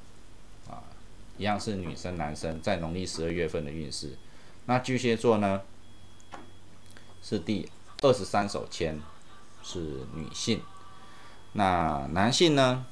[1.41, 4.15] 一样是女生男生在农历十二月份的运势。
[4.67, 5.63] 那巨蟹座呢，
[7.23, 7.67] 是第
[8.03, 8.99] 二十三手签，
[9.63, 10.61] 是女性。
[11.53, 12.85] 那男性呢，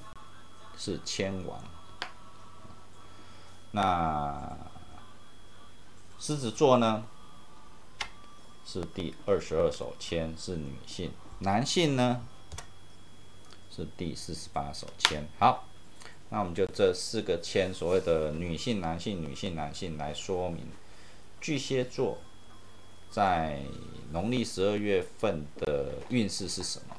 [0.75, 1.63] 是签王。
[3.69, 4.57] 那
[6.17, 7.03] 狮子座呢，
[8.65, 11.11] 是第二十二手签，是女性。
[11.37, 12.25] 男性呢，
[13.69, 15.29] 是第四十八手签。
[15.37, 15.68] 好。
[16.31, 20.67] 那我们就这四个签，所谓的女性、男性、女性、男性来说明
[21.41, 22.19] 巨蟹座
[23.09, 23.59] 在
[24.11, 26.95] 农历十二月份的运势是什么？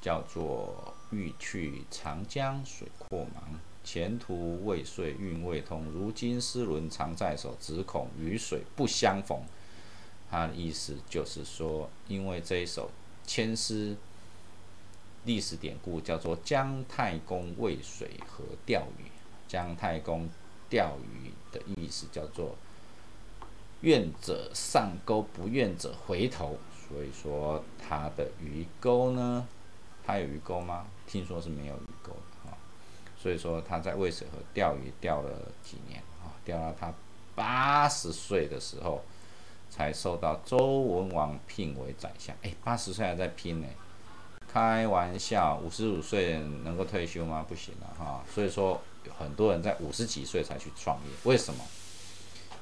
[0.00, 9.42] 叫做欲去长江水阔茫，前途未遂运未通，如今丝纶常在手，只恐与水不相逢。
[10.30, 12.90] 他的意思就是说，因为这一首
[13.26, 13.94] 签诗。
[15.24, 19.04] 历史典故叫做姜太公渭水河钓鱼。
[19.46, 20.28] 姜太公
[20.68, 22.56] 钓鱼的意思叫做
[23.82, 26.58] 愿者上钩，不愿者回头。
[26.88, 29.46] 所以说他的鱼钩呢，
[30.04, 30.86] 他有鱼钩吗？
[31.06, 32.56] 听说是没有鱼钩的哈。
[33.18, 35.30] 所以说他在渭水河钓鱼钓了
[35.62, 36.32] 几年啊？
[36.44, 36.92] 钓到他
[37.34, 39.02] 八十岁的时候，
[39.70, 42.34] 才受到周文王聘为宰相。
[42.42, 43.68] 哎，八十岁还在拼呢。
[44.54, 47.44] 开玩笑，五十五岁能够退休吗？
[47.48, 48.22] 不行了哈。
[48.32, 48.80] 所以说，
[49.18, 51.64] 很多人在五十几岁才去创业，为什么？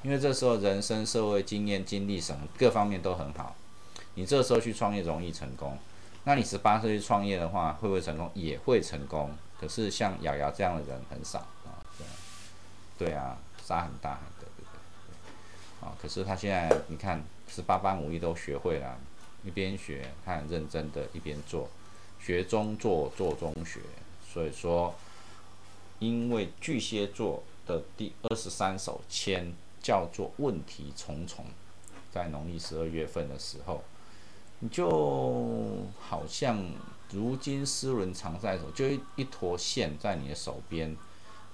[0.01, 3.55] 因为这时候人生、社会经验、经历什么各方面都很好，
[4.15, 5.77] 你这时候去创业容易成功。
[6.23, 8.27] 那你十八岁去创业的话，会不会成功？
[8.33, 9.29] 也会成功。
[9.61, 11.77] 可是像瑶瑶这样的人很少啊。
[12.97, 15.87] 对对啊，杀很大，对对对。
[15.87, 18.97] 啊，可是他现在你看，十八般武艺都学会了，
[19.43, 21.69] 一边学，他很认真的一边做。
[22.25, 23.81] 学中做，做中学，
[24.25, 24.95] 所以说，
[25.99, 31.45] 因为巨蟹座的第二十三首签叫做问题重重，
[32.13, 33.83] 在农历十二月份的时候，
[34.59, 36.65] 你就好像
[37.11, 40.95] 如今丝纶常在手，就一一坨线在你的手边，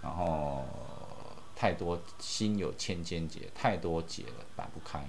[0.04, 0.64] 然后
[1.56, 5.04] 太多心有千千结，太多结了打不开，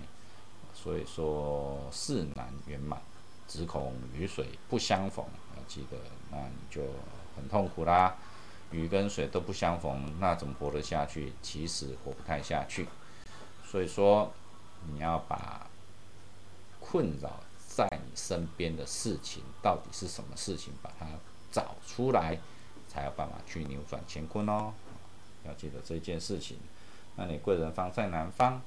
[0.72, 3.01] 所以说事难圆满，
[3.47, 5.22] 只恐雨水不相逢。
[5.71, 5.97] 记得，
[6.33, 6.83] 那你就
[7.37, 8.16] 很痛苦啦。
[8.73, 11.33] 鱼跟水都不相逢，那怎么活得下去？
[11.41, 12.89] 其实活不太下去。
[13.64, 14.33] 所以说，
[14.93, 15.68] 你要把
[16.81, 21.07] 困扰在你身边的事情到底是什么事情，把它
[21.53, 22.37] 找出来，
[22.89, 24.73] 才有办法去扭转乾坤哦。
[25.47, 26.57] 要记得这件事情。
[27.16, 28.61] 那你贵人方在南方，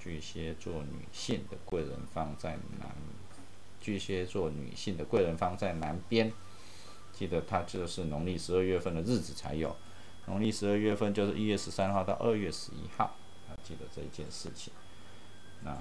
[0.00, 2.90] 巨蟹座女性的贵人方在南，
[3.80, 6.32] 巨蟹座女性的贵人方在南边。
[7.18, 9.74] 记得它就是农历十二月份的日子才有，
[10.26, 13.16] 农历十二月份就是一月十三号到二月十一号，
[13.50, 14.72] 要记得这一件事情。
[15.64, 15.76] 那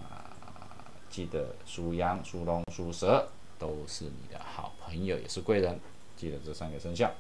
[1.11, 3.29] 记得属羊、属龙、属蛇
[3.59, 5.79] 都是你的好朋友，也是贵人。
[6.15, 7.11] 记得这三个生肖。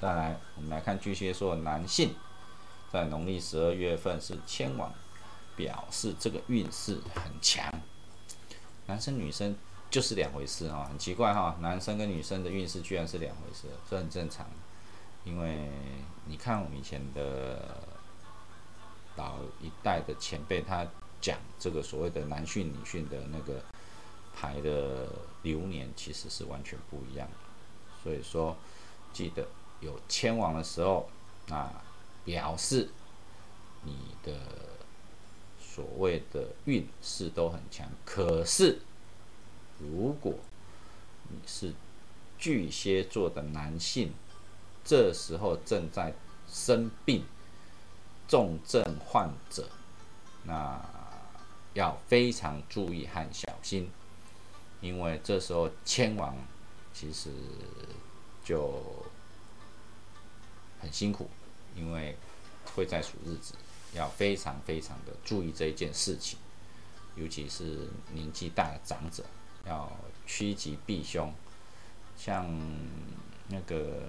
[0.00, 2.14] 再来，我们来看巨蟹座男性，
[2.90, 4.90] 在农历十二月份是迁王，
[5.54, 7.70] 表示这个运势很强。
[8.86, 9.54] 男生女生
[9.90, 14.46] 就是两回事哈，很奇怪哈，男生跟女生的运势居然是两回事，这很正常。
[15.24, 15.68] 因为
[16.26, 17.78] 你看我们以前的
[19.16, 20.86] 老一代的前辈，他
[21.20, 23.60] 讲这个所谓的男训女训的那个
[24.34, 25.08] 牌的
[25.42, 27.34] 流年，其实是完全不一样的。
[28.02, 28.56] 所以说，
[29.12, 29.48] 记得
[29.80, 31.08] 有迁王的时候，
[31.48, 31.68] 那
[32.24, 32.88] 表示
[33.82, 34.34] 你的
[35.58, 37.88] 所谓的运势都很强。
[38.04, 38.80] 可是，
[39.78, 40.34] 如果
[41.28, 41.72] 你是
[42.38, 44.12] 巨蟹座的男性，
[44.84, 46.14] 这时候正在
[46.48, 47.24] 生病、
[48.28, 49.68] 重症患者，
[50.44, 50.80] 那
[51.74, 53.90] 要非常注意和小心，
[54.80, 56.36] 因为这时候迁王
[56.94, 57.30] 其实
[58.44, 58.80] 就
[60.80, 61.28] 很辛苦，
[61.74, 62.16] 因为
[62.74, 63.54] 会在数日子，
[63.92, 66.38] 要非常非常的注意这一件事情，
[67.16, 69.24] 尤其是年纪大的长者，
[69.66, 69.90] 要
[70.26, 71.32] 趋吉避凶，
[72.16, 72.46] 像
[73.48, 74.02] 那个。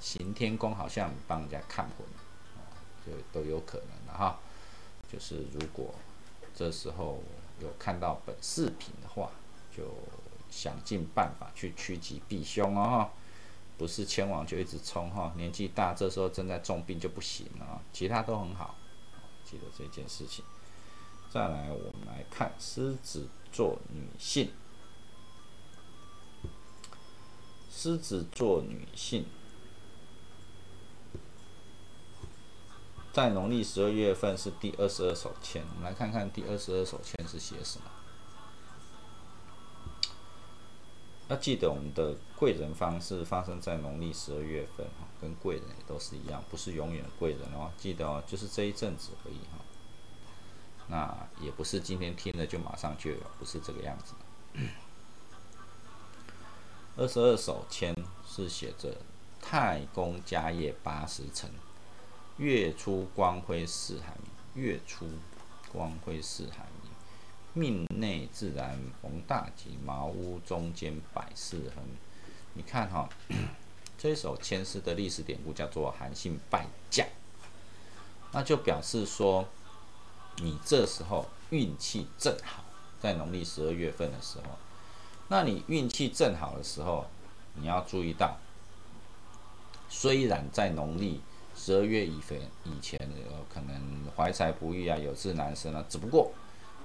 [0.00, 2.04] 行天宫好像帮人家看魂，
[3.06, 4.36] 就都有可能的哈。
[5.08, 5.94] 就是如果
[6.52, 7.22] 这时候
[7.60, 9.30] 有看到本视频的话，
[9.72, 9.94] 就
[10.50, 13.10] 想尽办法去趋吉避凶哦。
[13.78, 18.74] 不是千王就一直冲哈，年纪大这时候正在重病就不行了，其他都很好。
[19.44, 20.44] 记得这件事情。
[21.32, 24.50] 再来，我们来看狮子座女性，
[27.70, 29.24] 狮子座女性。
[33.14, 37.86] 在农历十二月份是第二十二手签，我们来看看第二十二手签是写什么。
[41.28, 47.72] 要记得我们的贵人方是发生在农历十二月份哈，跟贵人也都是一样，不是永远的贵人哦。
[47.78, 49.64] 记得哦，就是这一阵子而已哈。
[50.88, 54.14] 那也不是今天听了就马上就有，不是这个样子。
[56.96, 57.94] 二十二首签
[58.28, 58.98] 是写着
[59.40, 61.50] 太公家业八十成。
[62.38, 65.06] 月出光辉四海明，月出
[65.70, 66.90] 光辉四海明，
[67.52, 71.84] 命内自然逢大吉，茅屋中间百事亨。
[72.54, 73.08] 你看哈，
[73.98, 77.06] 这一首签诗的历史典故叫做韩信败将，
[78.32, 79.46] 那就表示说，
[80.36, 82.64] 你这时候运气正好，
[83.00, 84.58] 在农历十二月份的时候，
[85.28, 87.06] 那你运气正好的时候，
[87.54, 88.36] 你要注意到，
[89.88, 91.20] 虽然在农历。
[91.54, 93.78] 十二月以前，以前有可能
[94.16, 95.84] 怀才不遇啊，有志难伸啊。
[95.86, 96.32] 只不过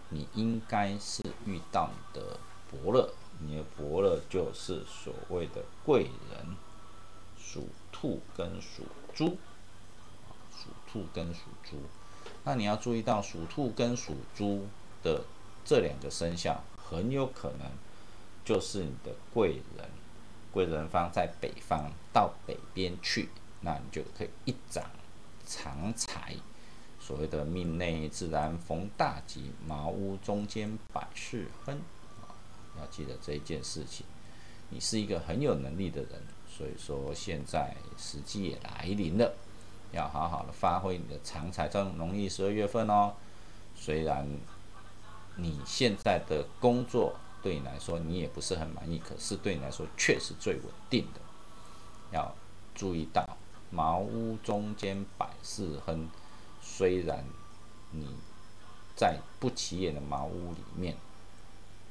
[0.10, 2.38] 你应该是遇到你的
[2.70, 6.58] 伯乐，你的伯乐就是所谓的贵人，
[7.40, 8.84] 属兔跟属
[9.16, 9.38] 猪，
[10.52, 11.78] 属兔跟属猪。
[12.48, 14.66] 那你要注意到属兔跟属猪
[15.04, 15.26] 的
[15.66, 17.70] 这两个生肖，很有可能
[18.46, 19.90] 就是你的贵人，
[20.50, 23.28] 贵人方在北方，到北边去。
[23.60, 24.86] 那你就可以一掌
[25.46, 26.38] 长财，
[27.02, 31.78] 所谓的命内自然逢大吉，茅屋中间百事亨！
[32.80, 34.06] 要记得这一件事情。
[34.70, 36.12] 你是一个很有能力的人，
[36.50, 39.34] 所以说现在时机也来临了，
[39.92, 41.68] 要好好的发挥你的长才。
[41.68, 43.14] 在农历十二月份哦，
[43.76, 44.28] 虽然
[45.36, 51.22] 你现在的工作对你来说你也不是很满意，可是对你来说却是最稳定的。
[52.12, 52.36] 要
[52.74, 53.38] 注意到。
[53.70, 56.08] 茅屋中间百事亨，
[56.62, 57.26] 虽然
[57.92, 58.16] 你
[58.96, 60.96] 在不起眼的茅屋里面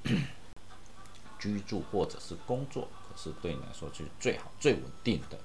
[1.39, 5.39] 居住或者是工作，可是对你来说是最好、最稳定的。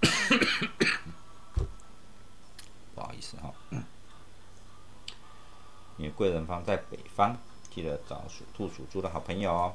[2.94, 3.52] 不好意思哈，
[5.96, 7.36] 你的贵人方在北方，
[7.70, 9.74] 记得找属兔、属猪的好朋友哦。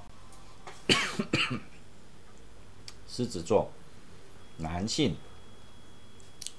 [3.08, 3.72] 狮子座。
[4.58, 5.18] 男性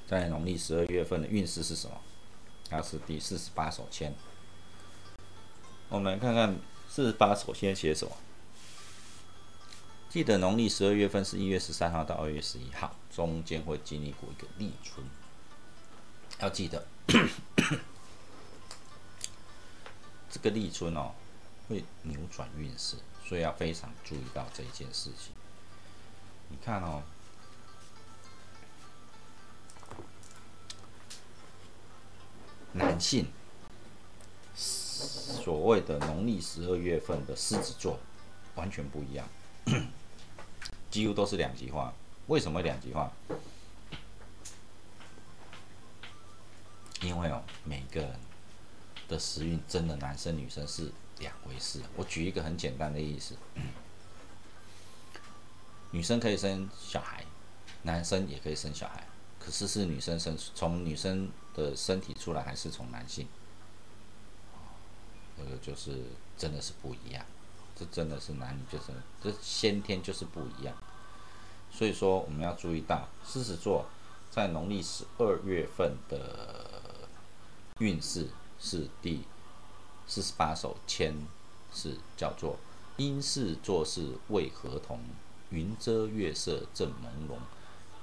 [0.06, 1.96] 在农历十二月份的运势是什么？
[2.68, 4.14] 它是第四十八手签。
[5.88, 6.58] 我们来看看
[6.90, 8.14] 四十八手签写什么。
[10.16, 15.06] 记得农历十二月份是一月十三号到二月十一号中间会经历过一个立春。
[16.40, 16.86] 要记得。
[20.32, 21.12] 这个立春哦
[21.68, 22.96] 会扭转运势
[23.26, 25.34] 所以要非常注意到这一件事情。
[26.48, 27.02] 你看哦
[32.72, 33.26] 男性
[34.54, 38.00] 所谓的农历十二月份的狮子座
[38.54, 39.28] 完全不一样。
[40.90, 41.92] 几乎都是两极化。
[42.26, 43.12] 为什么两极化？
[47.02, 48.18] 因为哦，每个人
[49.06, 51.80] 的时运真的男生女生是两回事。
[51.94, 53.36] 我举一个很简单的例子，
[55.92, 57.24] 女生可以生小孩，
[57.82, 59.06] 男生也可以生小孩，
[59.38, 63.28] 可是是女生生从女生的身体出来，还是从男性？
[65.36, 66.06] 这个就是
[66.36, 67.24] 真的是不一样，
[67.78, 68.86] 这真的是男女就是
[69.22, 70.74] 这先天就是不一样。
[71.70, 73.84] 所以说我们要注意到狮子座
[74.30, 76.74] 在农历十二月份的。
[77.78, 79.22] 运势是第
[80.06, 81.14] 四十八首签，
[81.74, 82.56] 是叫做
[82.96, 84.98] “因事做事为合同，
[85.50, 87.36] 云遮月色正朦胧，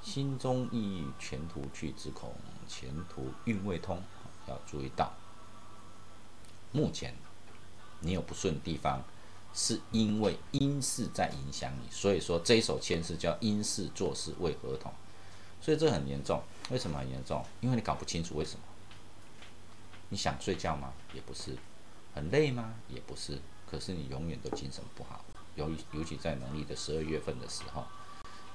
[0.03, 2.35] 心中意欲前途去之恐，
[2.67, 3.99] 前途运未通”。
[4.45, 5.13] 要注意到，
[6.71, 7.15] 目前
[8.01, 9.03] 你有不顺地方，
[9.53, 14.91] 是因为因事在影响你，所以说这一手签是叫“因事做事为合同”，
[15.61, 16.41] 所以这很严重。
[16.71, 17.45] 为什么很严重？
[17.61, 18.59] 因为你搞不清楚为什么。
[20.09, 20.93] 你想睡觉吗？
[21.13, 21.55] 也不是，
[22.13, 22.73] 很累吗？
[22.89, 23.39] 也不是。
[23.69, 25.25] 可是你永远都精神不好，
[25.55, 27.83] 尤尤其在农历的十二月份的时候。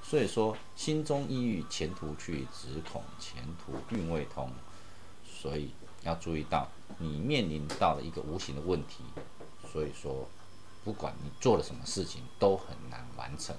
[0.01, 4.49] 所以说，心中抑郁，前途去，只恐前途运未通。
[5.25, 5.71] 所以
[6.03, 9.03] 要注意到，你面临到了一个无形的问题。
[9.71, 10.27] 所以说，
[10.83, 13.55] 不管你做了什么事情，都很难完成。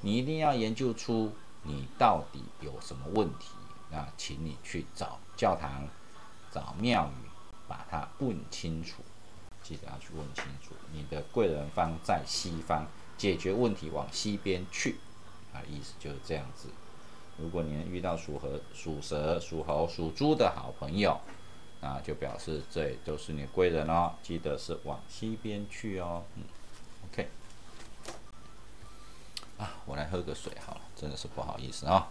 [0.00, 1.32] 你一定要研究出
[1.62, 3.50] 你到底有什么问题。
[3.90, 5.88] 那请你去找教堂。
[6.52, 7.30] 找庙宇，
[7.68, 9.04] 把它问清楚，
[9.62, 10.74] 记得要去问清楚。
[10.92, 14.96] 你的贵人方在西方，解决问题往西边去，
[15.54, 16.68] 啊，意思就是这样子。
[17.38, 21.20] 如果你能遇到属猴、属蛇、属猴、属猪的好朋友，
[21.80, 24.14] 那就表示这都是你贵人哦。
[24.22, 26.24] 记得是往西边去哦。
[26.36, 26.44] 嗯
[27.06, 27.28] ，OK。
[29.58, 32.08] 啊，我来喝个水好了，真的是不好意思啊。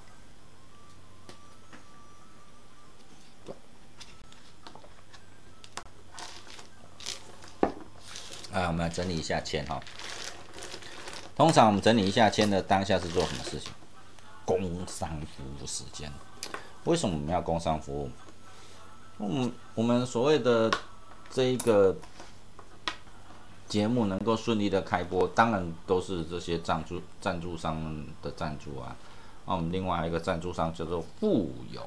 [8.52, 9.80] 啊，我们来整理一下签哈。
[11.36, 13.72] 通常我们整理一下签的当下是做什么事情？
[14.46, 16.12] 工商服务时间。
[16.86, 18.10] 为什么我们要工商服务？
[19.20, 20.72] 嗯，我们所谓的
[21.30, 21.96] 这一个
[23.68, 28.96] 节目能够顺利的开播，当然都是这些赞助赞助商的赞助啊。
[29.46, 31.82] 那我们另外一个赞助商叫做富有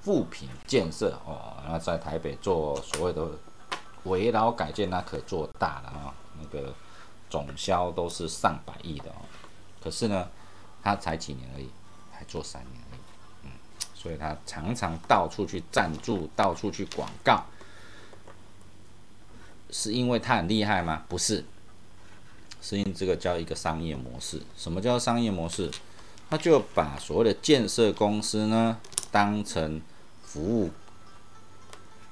[0.00, 3.28] 富品建设哦，那在台北做所谓的。
[4.04, 6.72] 围绕改建那可做大了啊，那个
[7.28, 9.26] 总销都是上百亿的哦。
[9.82, 10.26] 可是呢，
[10.82, 11.68] 他才几年而已，
[12.10, 12.82] 还做三年，
[14.00, 17.42] 所以他常常到处去赞助，到处去广告，
[19.70, 21.02] 是因为他很厉害吗？
[21.08, 21.44] 不是，
[22.62, 24.40] 是因为这个叫一个商业模式。
[24.56, 25.68] 什么叫商业模式？
[26.30, 28.78] 他就把所谓的建设公司呢，
[29.10, 29.82] 当成
[30.22, 30.70] 服务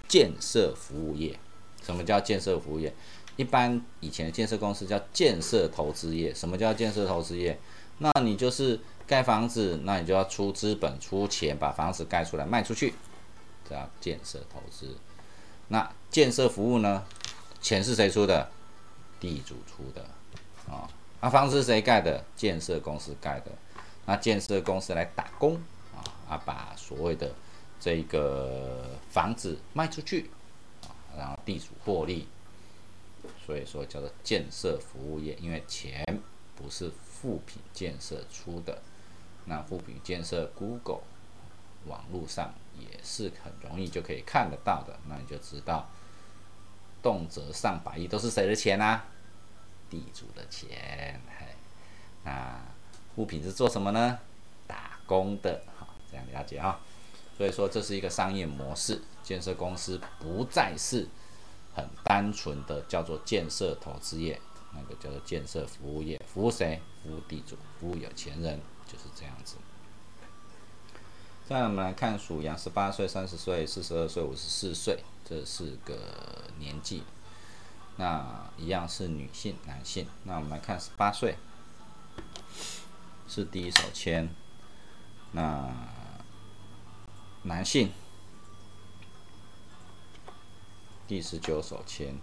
[0.09, 1.39] 建设服务业。
[1.85, 2.93] 什么叫建设服务业？
[3.37, 6.35] 一般以前的建设公司叫建设投资业。
[6.35, 7.61] 什么叫建设投资业？
[7.99, 12.95] 那你就是盖房子，那你就要出资本、出钱把房子盖出来卖出去，
[13.69, 14.97] 这叫建设投资。
[15.69, 17.05] 那建设服务呢？
[17.61, 18.49] 钱是谁出的？
[19.19, 20.03] 地主出的
[20.71, 20.89] 啊。
[21.21, 22.25] 那房子是谁盖的？
[22.37, 23.51] 建设公司盖的。
[24.05, 25.57] 那建设公司来打工
[25.93, 25.99] 啊
[26.29, 27.33] 啊，把所谓的
[27.81, 30.31] 这个房子卖出去
[30.83, 30.95] 啊。
[31.17, 32.29] 然后地主获利，
[33.45, 36.05] 所以说叫做建设服务业，因为钱
[36.55, 38.81] 不是富品建设出的，
[39.47, 41.01] 那富品建设，Google
[41.87, 45.89] 网络上也是很容易就可以看得到的，那你就知道，
[47.03, 49.05] 动辄上百亿都是谁的钱啊？
[49.89, 51.47] 地主的钱，嘿，
[52.25, 52.61] 那
[53.15, 54.19] 物品是做什么呢？
[54.67, 56.81] 打工的，好，这样了解啊。
[57.39, 61.07] 所以说这是一个商业模式，建设公司不再是
[61.75, 64.41] 很单纯的叫做建设投资业，
[64.75, 66.81] 那个叫做建设服务业，服务谁？
[67.05, 69.57] 服务地主，服务有钱人，就是这样子。
[71.49, 77.03] 再我们来看属羊，十八岁、三十岁、四十二岁、五十四岁，这四个年纪，
[77.97, 80.07] 那一样是女性、男性。
[80.25, 81.37] 那我们来看十八岁，
[83.29, 84.29] 是第一手签，
[85.33, 85.71] 那。
[87.43, 87.93] 男性，
[91.07, 92.19] 第十九手签，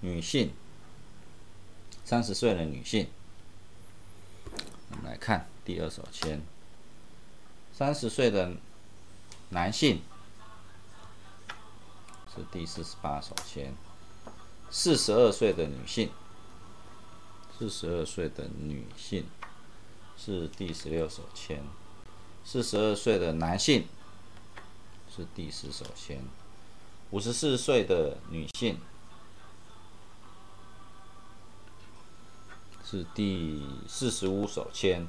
[0.00, 0.52] 女性，
[2.04, 3.08] 三十岁的女性。
[4.90, 6.42] 我们来看第二手签，
[7.72, 8.56] 三十岁的
[9.50, 10.02] 男性，
[12.34, 13.72] 是第四十八手签。
[14.68, 16.10] 四十二岁的女性，
[17.56, 19.24] 四十二岁的女性
[20.18, 21.62] 是第十六手签。
[22.44, 23.86] 四十二岁的男性
[25.08, 26.20] 是第十手签。
[27.12, 28.76] 五十四岁的女性
[32.84, 35.06] 是第四十五手签。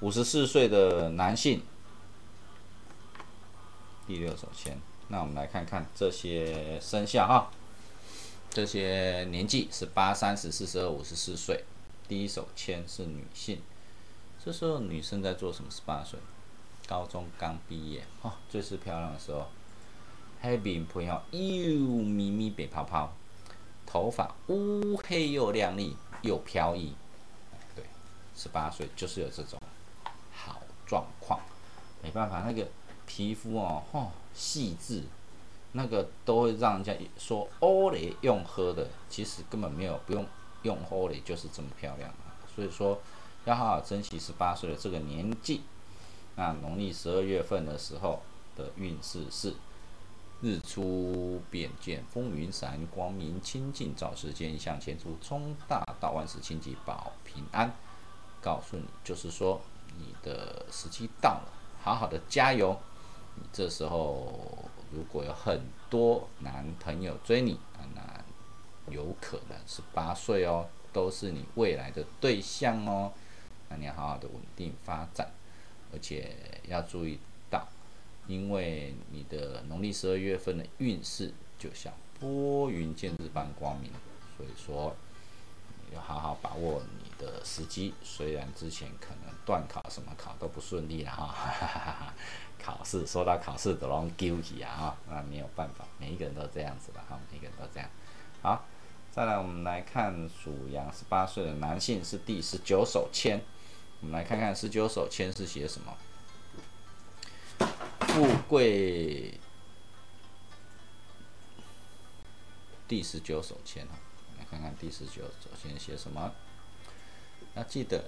[0.00, 1.62] 五十四岁的男性
[4.06, 4.78] 第六手签。
[5.08, 7.50] 那我们来看看这些生肖哈。
[8.50, 11.64] 这些年纪是八、三十、四十二、五十四岁，
[12.06, 13.60] 第一手签是女性。
[14.44, 15.70] 这时候女生在做什么？
[15.70, 16.18] 十八岁，
[16.86, 19.46] 高中刚毕业，哦，最是漂亮的时候。
[20.40, 23.12] 黑面皮哦，又咪咪白泡泡，
[23.84, 26.94] 头发乌黑又亮丽又飘逸。
[27.74, 27.84] 对，
[28.36, 29.60] 十八岁就是有这种
[30.44, 31.40] 好状况。
[32.02, 32.68] 没办法，那个
[33.06, 35.02] 皮肤哦，吼，细致。
[35.72, 40.24] 那个都会让人家说欧蕾用喝的，其实根本没有不用
[40.62, 42.32] 用欧蕾就是这么漂亮啊！
[42.54, 42.98] 所以说
[43.44, 45.60] 要好好珍惜十八岁的这个年纪。
[46.36, 48.22] 那农历十二月份的时候
[48.56, 49.54] 的运势是
[50.40, 57.70] 日出便见风云散，光明清净照世间，向前出冲大道，万事清吉保平安。
[58.40, 59.60] 告诉你，就是说
[59.98, 61.48] 你的时机到了，
[61.82, 62.80] 好好的加油。
[63.34, 64.64] 你这时候。
[64.90, 67.60] 如果有很多男朋友追你，
[67.94, 68.24] 那
[68.90, 73.12] 有可能是八岁哦，都是你未来的对象哦。
[73.68, 75.30] 那你要好好的稳定发展，
[75.92, 76.34] 而且
[76.66, 77.18] 要注意
[77.50, 77.68] 到，
[78.26, 83.92] 因为你的农历十二月份的运势就像拨云见日般光明，
[84.38, 84.96] 所以说
[85.94, 86.82] 要好好把握
[87.18, 87.92] 的时机。
[88.02, 91.26] 虽然之前可能断考什么考都不顺利了哈。
[91.26, 92.14] 哈哈哈哈
[92.60, 97.88] 考试说到考试都拢纠结啊，那没有办法，每一个人都这样子的哈，每一个人都这样。
[98.42, 98.64] 好，
[99.12, 103.40] 再来我们来看属羊十八岁的男性是第十九手签，
[104.00, 105.96] 我们来看看十九手签是写什么？
[108.00, 109.38] 富贵，
[112.88, 113.94] 第十九手签哈，
[114.36, 116.32] 来看看第十九手签写什么？
[117.58, 118.04] 要记得。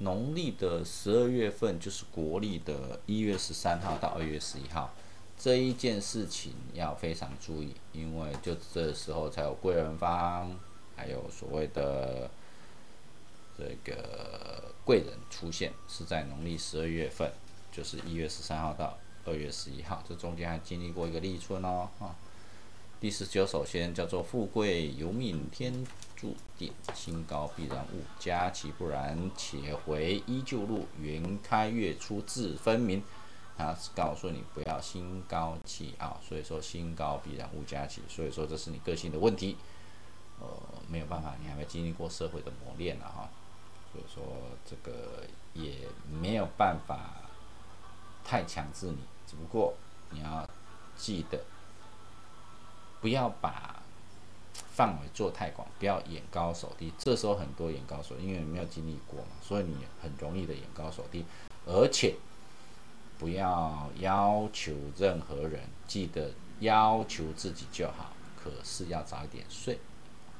[0.00, 4.94] 农历的十二月份就是国历的一月十三号到二月十一号，
[5.36, 10.56] 这一件事情要非常注意，因为就这时候才有贵人方，
[10.94, 12.30] 还有所谓的
[13.58, 17.32] 这个贵人出现，是在农历十二月份，
[17.72, 22.14] 就是一月十三号到二月十一号，这中间还经历过一个立春哦，啊。
[23.00, 25.86] 第十九首先叫做富贵由命天
[26.16, 33.00] 注定，心高必然误，佳其不然，且回依旧路，云开月出自分明。
[33.56, 39.56] 他是告诉你不要心高气傲，所以说心高必然误佳期，所以说这是你个性的问题。
[40.40, 40.48] 呃，
[40.88, 43.30] 没有办法，你还没经历过社会的磨练了哈，
[43.92, 44.24] 所以说
[44.66, 45.22] 这个
[45.54, 45.86] 也
[46.20, 47.12] 没有办法
[48.24, 49.74] 太强制你，只不过
[50.10, 50.48] 你要
[50.96, 51.38] 记得。
[53.00, 53.82] 不要把
[54.52, 56.92] 范围做太广，不要眼高手低。
[56.98, 61.24] 这时候很多眼高手，因为你没有经历过嘛，所以你很容易的眼高手低。
[61.66, 62.16] 而且
[63.18, 68.12] 不要要求任何人，记得要求自己就好。
[68.42, 69.78] 可是要早一点睡，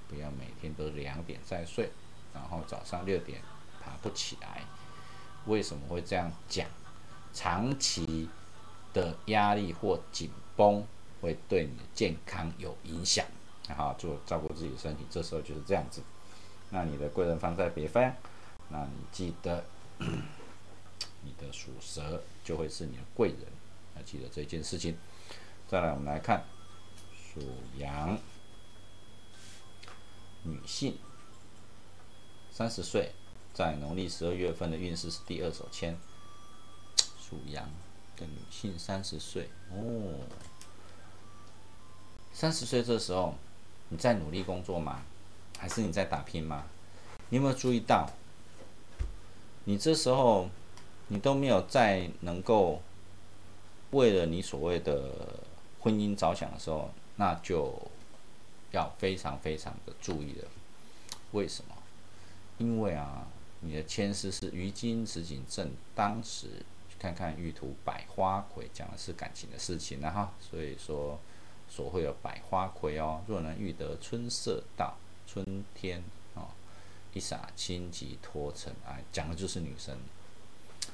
[0.08, 1.90] 不要每天都两点再睡，
[2.32, 3.40] 然后早上六点
[3.80, 4.62] 爬不起来。
[5.46, 6.66] 为什么会这样讲？
[7.34, 8.28] 长期
[8.92, 10.84] 的压力或紧绷。
[11.20, 13.24] 会对你的健康有影响，
[13.76, 16.02] 好做照顾自己的身体，这时候就是这样子。
[16.70, 18.14] 那你的贵人方在北方，
[18.68, 19.64] 那你记得
[19.98, 23.38] 你的属蛇就会是你的贵人，
[23.96, 24.96] 要记得这件事情。
[25.66, 26.44] 再来，我们来看
[27.12, 27.40] 属
[27.76, 28.18] 羊
[30.44, 30.96] 女性，
[32.50, 33.12] 三十岁，
[33.52, 35.96] 在农历十二月份的运势是第二手签。
[37.20, 37.70] 属羊
[38.16, 40.24] 的女性三十岁哦。
[42.38, 43.34] 三十岁这时候，
[43.88, 45.02] 你在努力工作吗？
[45.58, 46.66] 还是你在打拼吗？
[47.30, 48.08] 你有没有注意到，
[49.64, 50.48] 你这时候
[51.08, 52.80] 你都没有在能够
[53.90, 55.10] 为了你所谓的
[55.80, 57.76] 婚姻着想的时候，那就
[58.70, 60.44] 要非常非常的注意了。
[61.32, 61.74] 为什么？
[62.58, 63.26] 因为啊，
[63.62, 66.64] 你的签诗是于今此景正当时，
[67.00, 70.32] 看看玉图百花魁，讲的是感情的事情了哈。
[70.40, 71.18] 所以说。
[71.68, 74.96] 所会有百花魁哦，若能遇得春色到，
[75.26, 76.02] 春天
[76.34, 76.48] 哦，
[77.12, 79.96] 一洒清吉托尘埃，讲的就是女生。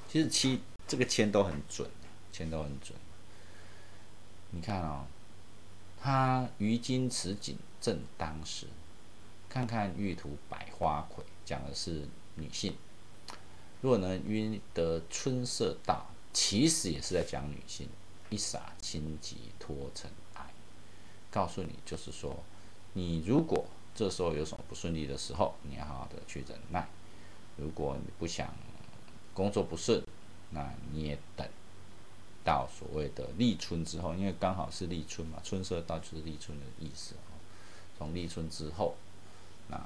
[0.09, 1.89] 其实七这个签都很准，
[2.33, 2.99] 签都很准。
[4.51, 5.07] 你看哦，
[6.01, 8.67] 他于今此景正当时，
[9.49, 12.75] 看看玉图百花魁，讲的是女性。
[13.81, 17.89] 若能晕得春色到，其实也是在讲女性。
[18.31, 20.11] 一洒清疾脱尘，
[21.35, 22.37] 告诉你就是说，
[22.93, 26.87] 你如果这时候有什么不顺利的时候，你要好好的去忍耐。
[27.57, 28.55] 如果你不想
[29.33, 30.01] 工作不顺，
[30.51, 31.45] 那你也等
[32.45, 37.17] 到所谓的立春之后，因为刚好是立春嘛，春色到就是立春的意思。
[37.99, 38.95] 从立春之后，
[39.67, 39.77] 那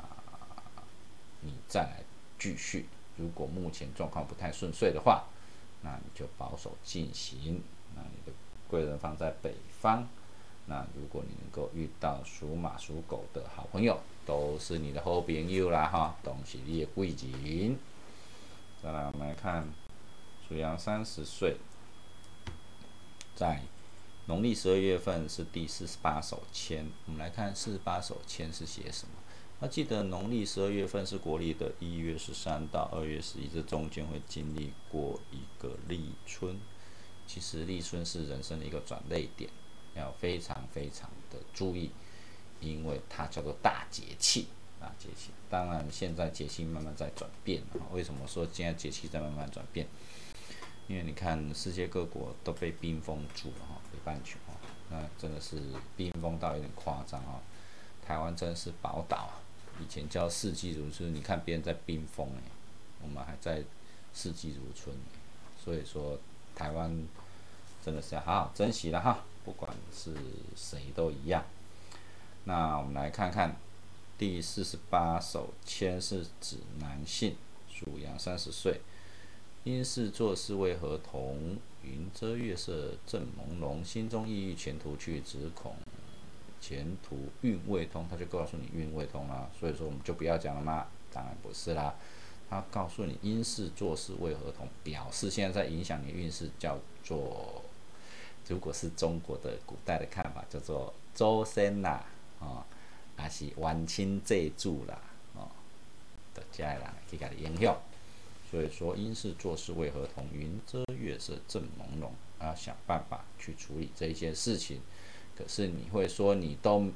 [1.40, 2.02] 你再来
[2.38, 2.86] 继续。
[3.16, 5.24] 如果目前状况不太顺遂的话，
[5.80, 7.62] 那你就保守进行。
[7.96, 8.32] 那你的
[8.68, 10.06] 贵人放在北方。
[10.68, 17.76] 那如果你能够遇到属马、属狗的好朋友，都是你的好朋友啦哈，都是你的贵人。
[18.82, 19.68] 再来，我们来看
[20.46, 21.56] 属羊三十岁，
[23.34, 23.62] 在
[24.26, 26.86] 农历十二月份是第四十八首签。
[27.06, 29.14] 我们来看四十八首签是写什么？
[29.60, 36.60] 那记得农历十二月份是国历的一月十三到二月十一，这中间会经历过一个立春。
[37.26, 39.50] 其实立春是人生的一个转泪点，
[39.98, 41.90] 要非常非常的注意，
[42.60, 44.46] 因为它叫做大节气
[44.80, 45.30] 啊节气。
[45.50, 47.84] 当然现在节气慢慢在转变啊。
[47.92, 49.86] 为什么说现在节气在慢慢转变？
[50.86, 54.54] 因为你看世界各国都被冰封住了哈，北半球哈，
[54.90, 55.60] 那真的是
[55.96, 57.40] 冰封到有点夸张啊。
[58.06, 59.30] 台湾真的是宝岛。
[59.80, 62.42] 以前叫四季如春，你看别人在冰封哎，
[63.00, 63.62] 我们还在
[64.12, 64.96] 四季如春，
[65.56, 66.18] 所以说
[66.56, 67.06] 台湾
[67.84, 70.12] 真的是要好好珍惜了哈，不管是
[70.54, 71.42] 谁都一样。
[72.44, 73.56] 那我们来看看
[74.18, 77.34] 第四十八首签是指男性，
[77.66, 78.82] 属羊三十岁，
[79.64, 81.56] 因事做事为何同？
[81.82, 85.74] 云遮月色正朦胧，心中抑郁前途去，只恐。
[86.60, 90.88] 前途运未通，他就告诉你运未通了，所以说我们就不要讲了吗？
[91.10, 91.94] 当然不是啦，
[92.50, 97.57] 他告诉你因事做事为何同，表示现在在影响你运势，叫做
[98.48, 102.04] 如果是中国的古代的看法，叫做周身啦，
[102.40, 102.64] 哦，
[103.16, 104.98] 还是晚清借助啦，
[105.34, 105.48] 哦，
[106.34, 107.76] 的家人去给你影响，
[108.50, 112.08] 所以说因事做事为何同，云遮月色正朦胧，
[112.40, 114.80] 要想办法去处理这一件事情。
[115.36, 116.90] 可是你会说你都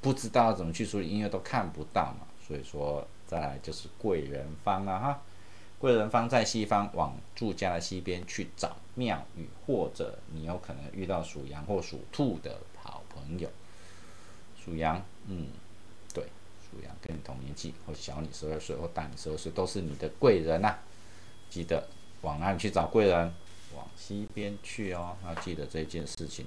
[0.00, 2.26] 不知道怎么去处理，因为都看不到嘛。
[2.46, 5.22] 所以说再来就是贵人方了哈，
[5.78, 13.48] 贵人方在西方，往住家的西边去找庙宇，或者你有可能遇到属羊或属兔的好朋友。
[14.58, 15.48] 属羊，嗯，
[16.14, 16.24] 对，
[16.60, 20.78] 属羊跟你同年纪，或小你十二岁，或大你十二岁，都是你的贵人呐。
[21.50, 21.86] 记得
[22.22, 23.32] 往哪里去找贵人？
[23.74, 26.46] 往西边去哦，要记得这件事情。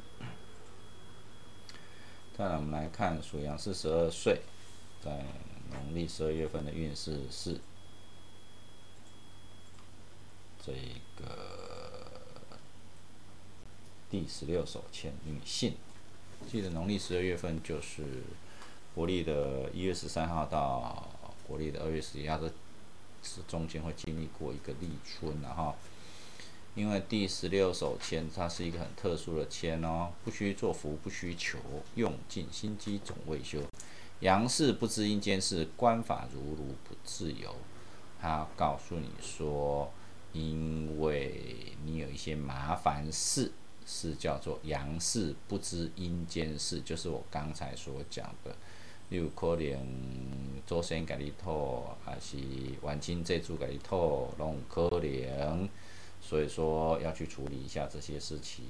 [2.36, 4.42] 再来，我们来看属羊四十二岁，
[5.00, 5.24] 在
[5.70, 7.60] 农历十二月份的运势是
[10.66, 10.72] 这
[11.18, 12.10] 个
[14.10, 15.76] 第十六手签，女性。
[16.50, 18.04] 记得农历十二月份就是
[18.96, 21.08] 国历的一月十三号到
[21.48, 22.48] 国历的二月十一号，这
[23.24, 25.76] 是中间会经历过一个立春，然后。
[26.76, 31.58] 因为第十六手签，它是一个很特殊的签哦，不需做福，不需求，
[31.96, 33.60] 用尽心机总未休。
[34.20, 37.56] 阳事不知阴间事，官法如如不自由。
[38.22, 39.92] 他告诉你说，
[40.34, 43.52] 因为你有一些麻烦事，
[43.86, 48.56] 是叫做阳事不知阴间事，就是我刚才所讲的，
[49.10, 49.78] 例如可能
[50.66, 52.38] 祖先给你托，还是
[52.82, 55.68] 晚清这组给你托，拢可能。
[56.22, 58.66] 所以说要去处理一下这些事情，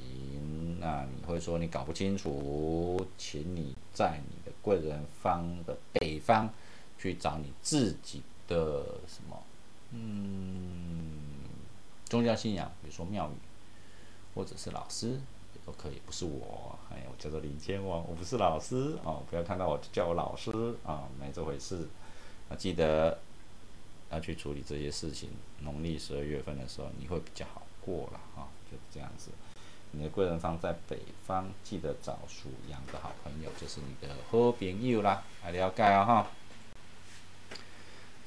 [0.79, 6.47] 那你会说你搞不清楚，请你在你的贵人方的北方
[6.99, 9.43] 去找你自己的什么，
[9.91, 11.18] 嗯，
[12.09, 13.33] 宗教信仰，比如说庙宇，
[14.35, 20.51] 或者是老师也都可以，不是我，哎，我叫做林千王，我不是老师哦，不要看到我就叫我老师
[20.83, 21.87] 啊，没这回事，
[22.49, 23.19] 那记得。
[24.11, 25.29] 要去处理这些事情，
[25.59, 29.29] 农历十二月份的时候，你会比较好过了哈，就这样子。
[29.91, 30.97] 你的贵人方在北
[31.27, 36.27] 方，记得找属羊的好朋友，就是你的好朋友啦，来了解啊哈。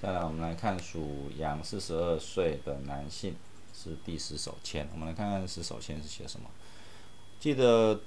[0.01, 3.35] 再来，我们来看属羊四十二岁的男性，
[3.73, 4.89] 是第十手签。
[4.93, 6.51] 我们来看看十手签是写什么。
[7.41, 8.01] 记得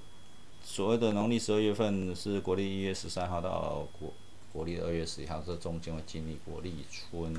[0.64, 4.14] 所谓的农历十二月份是国历一月十三号到国
[4.54, 7.34] 国历二月十一号，这中间会经历过立春。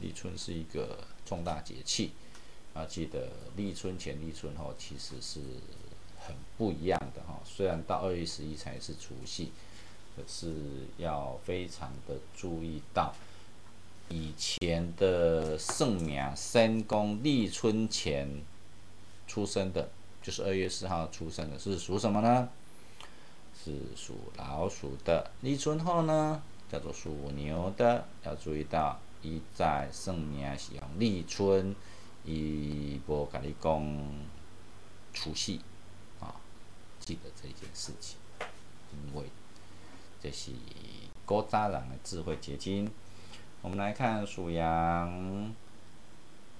[0.00, 2.12] 立春是一个重大节气，
[2.72, 5.40] 啊，记得立春前、立春后其实是
[6.18, 7.38] 很不一样的哈。
[7.44, 9.52] 虽然到二月十一才是除夕，
[10.16, 10.54] 可是
[10.96, 13.14] 要非常的注意到，
[14.08, 18.28] 以前的圣苗三公立春前
[19.26, 19.90] 出生的，
[20.22, 22.48] 就是二月四号出生的，是属什么呢？
[23.64, 25.30] 是属老鼠的。
[25.40, 28.06] 立春后呢，叫做属牛的。
[28.24, 31.74] 要注意到，一在圣苗是用立春。
[32.26, 34.14] 伊无甲你讲
[35.12, 35.60] 除夕
[36.20, 36.34] 啊，
[37.00, 38.16] 记得这件事情，
[38.92, 39.24] 因为
[40.22, 40.50] 这是
[41.26, 42.90] 古早人的智慧结晶。
[43.64, 45.50] 我们来看属羊，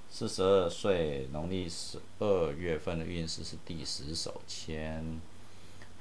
[0.09, 5.21] 四十二岁，农历十二月份的运势是第十手签。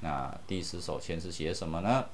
[0.00, 2.06] 那第十手签是写什么呢？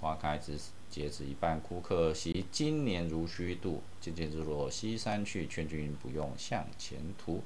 [0.00, 0.56] 花开之
[0.88, 7.42] 截止一半，枯可惜今年如虚度，渐渐日落西山去，劝君不用向前途。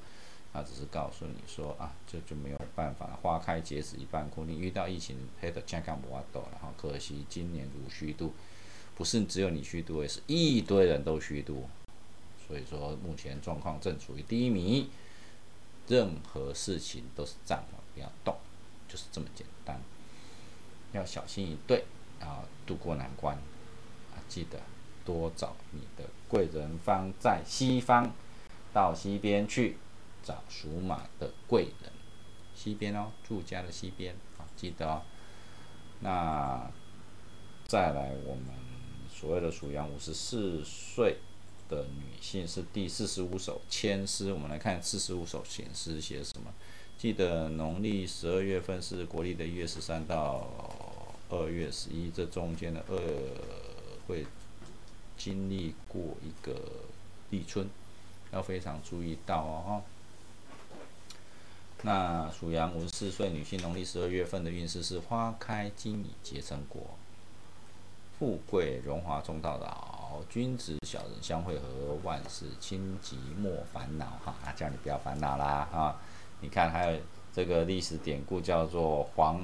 [0.53, 3.17] 他只是告诉你说啊，这就没有办法。
[3.23, 6.71] 花开截止一半枯，你遇到疫情，黑的健康不阿斗然后。
[6.77, 8.33] 可惜今年如虚度，
[9.01, 11.67] 不是只有你虚度，也是一堆人都虚度。
[12.47, 14.91] 所以说目前状况正处于低迷，
[15.87, 18.35] 任何事情都是暂缓，不要动，
[18.87, 19.81] 就是这么简单。
[20.91, 21.83] 要小心一对。
[22.19, 23.35] 啊，渡过难关
[24.13, 24.21] 啊！
[24.29, 24.59] 记得
[25.03, 28.11] 多找你的贵人方在西方，
[28.71, 29.77] 到西边去
[30.21, 31.91] 找属马的贵人，
[32.53, 35.01] 西边哦，住家的西边啊，记得哦。
[36.01, 36.69] 那
[37.65, 38.45] 再来，我们
[39.21, 41.17] 所谓的属羊五十四岁
[41.69, 46.51] 的女性是第四十五首签诗，我们来看四十五首签诗写什么？
[46.97, 50.47] 记得农历十二月份是国历的一月十三到。
[51.29, 52.97] 二月十一，这中间的二
[54.05, 54.25] 会
[55.17, 56.53] 经历过一个
[57.29, 57.69] 立春，
[58.33, 59.81] 要非常注意到哦。
[61.83, 66.97] 那属羊五十四岁女性，农历十二月份的运势是花开金已结成果，
[68.21, 74.35] 富贵荣华中到老，君子小人相会合，万事轻吉莫烦恼哈。
[74.45, 75.95] 啊，叫你不要烦恼啦哈。
[76.39, 76.99] 你看还有
[77.33, 79.43] 这个历史典故叫做黄。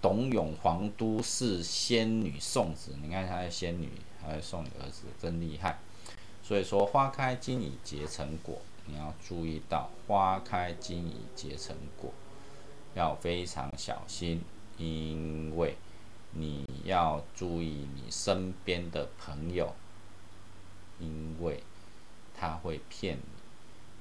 [0.00, 3.90] 董永皇都是仙女送子，你看他的仙女，
[4.22, 5.76] 还会送你儿子，真厉害。
[6.40, 12.12] 所以说花开金已结成果，你要注意到花开金已结成果，
[12.94, 14.40] 要非常小心，
[14.76, 15.74] 因为
[16.34, 19.74] 你要注意你身边的朋友，
[20.98, 21.62] 因为
[22.34, 23.22] 他会骗你。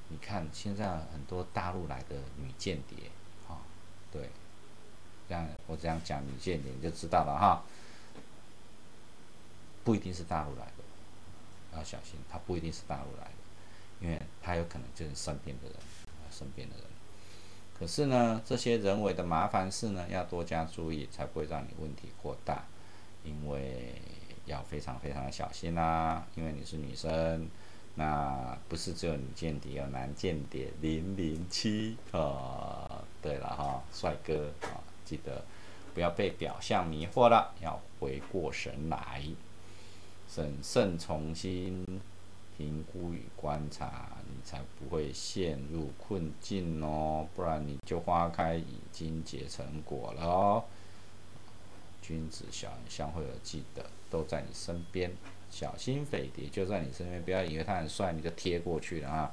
[0.10, 3.10] 你看现在很多大陆来的女间谍，
[3.48, 3.62] 啊，
[4.12, 4.30] 对。
[5.30, 7.64] 这样我这样讲，你见你就知道了哈。
[9.84, 13.32] 不一定是大陆来的，要小心，他不一定是大陆来的，
[14.02, 15.76] 因为他有可能就是身边的人，
[16.30, 16.86] 身边的人。
[17.84, 22.64] 可是呢，这些人为的麻烦事呢，要多加注意，才不会让你问题扩大。
[23.26, 23.96] 因为
[24.46, 27.46] 要非常非常的小心啦，因为你是女生，
[27.96, 33.04] 那不是只有女间谍，有男间谍零零七啊。
[33.22, 34.80] 对了哈，帅哥啊。
[35.04, 35.44] 记得
[35.94, 39.22] 不要被表象迷惑了，要回过神来，
[40.30, 41.86] 审慎重新
[42.56, 44.08] 评估与观察，
[44.44, 47.28] 才不会陷入困境哦。
[47.36, 50.64] 不然你就花开已经结成果了哦。
[52.02, 55.12] 君子小人相会而记得都在你身边，
[55.50, 59.32] 小心匪谍就在你身边，不要以为他很帅你就贴过去了啊！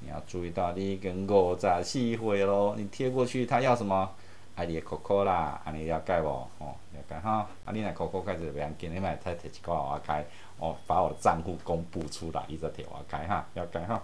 [0.00, 4.10] 你要注意到你跟我在细会喽，你贴过去他要什么？
[4.54, 6.48] 啊，你的 Coco 啦，安尼了解无？
[6.58, 7.48] 哦，了解哈。
[7.64, 10.24] 啊，你那 Coco 开始袂要紧，你咪再摕一个我开，
[10.58, 14.02] 哦，把我的账户公布出来，伊再摕我开哈，了解哈。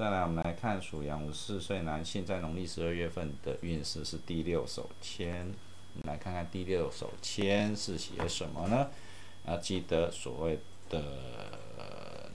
[0.00, 5.40] 再来，我们来看属羊五十四岁男性在农历十二月份的运势是第六手签。
[5.92, 8.88] 我们来看看第六手签是写什么呢？
[9.46, 11.02] 要记得所谓的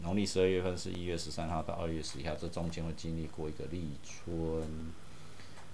[0.04, 4.64] 农历十二月份是一月十三号到二月十一号，这中间会经历过一个立春。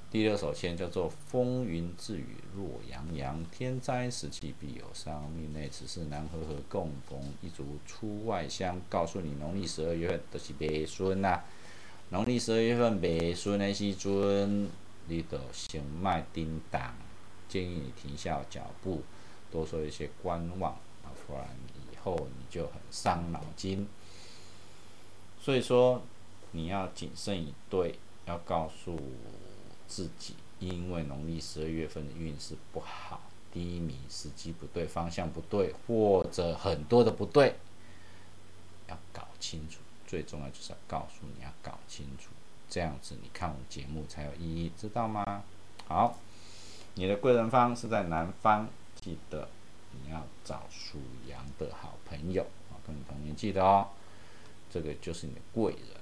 [0.09, 5.29] 第六首签叫做“风云自雨落洋洋，天灾时期必有伤。
[5.31, 11.41] 命内此事难和合，共逢一族出外乡。”告诉你，农历十二月份的是未顺呐。
[12.11, 14.69] 农历十二月份未顺的时阵，
[15.07, 16.93] 你得先迈叮当，
[17.47, 19.01] 建议你停下脚步，
[19.49, 23.87] 多做一些观望啊，不然以后你就很伤脑筋。
[25.39, 26.01] 所以说，
[26.51, 27.95] 你要谨慎以对，
[28.25, 28.99] 要告诉。
[29.87, 37.55] 自己因为农历十二月份的运势不好，低迷，时机不对，方向不对，或者很多的不对，
[38.87, 39.79] 要搞清楚。
[40.11, 42.31] 最重要就是要告诉你要搞清楚，
[42.67, 45.41] 这样子你看我节目才有意义，知道吗？
[45.87, 46.17] 好，
[46.95, 48.67] 你的贵人方是在南方，
[48.99, 49.47] 记得
[49.93, 50.99] 你要找属
[51.29, 53.87] 羊的好朋友啊，跟你同年记得哦。
[54.69, 55.97] 这个就是你的贵人，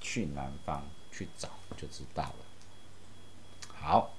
[0.00, 3.66] 去南方去找就知道了。
[3.74, 4.14] 好，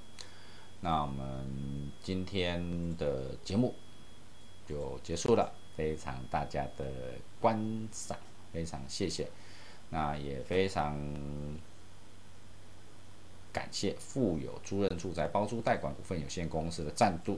[0.81, 3.73] 那我们今天的节目
[4.67, 8.17] 就结束了，非常大家的观赏，
[8.55, 9.27] 非常谢谢，
[9.89, 10.97] 那也非常
[13.51, 17.37] 感谢富有租人住宅包租代管股份有限公司的赞助。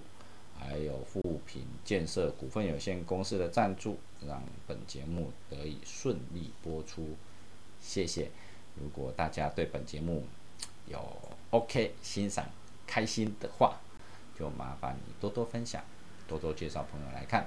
[0.60, 7.16] 还有富平建设股份有限公司的赞助，让本节目得以顺利播出，
[7.80, 8.32] 谢谢。
[8.76, 10.24] 如果大家对本节目
[10.88, 11.00] 有
[11.52, 12.50] OK 欣赏、
[12.88, 13.78] 开心的话，
[14.36, 15.84] 就麻烦你多多分享，
[16.28, 17.46] 多多介绍朋友来看。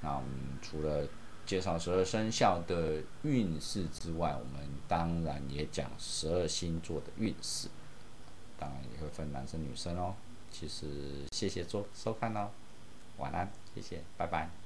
[0.00, 0.30] 那我们
[0.62, 1.06] 除了
[1.46, 7.68] 介绍十二生肖的运势之外，我们当然也讲十二星座的运势，
[8.58, 10.14] 当然也会分男生女生哦。
[10.50, 10.86] 其实，
[11.32, 12.48] 谢谢收收看哦，
[13.18, 14.65] 晚安，谢谢，拜拜。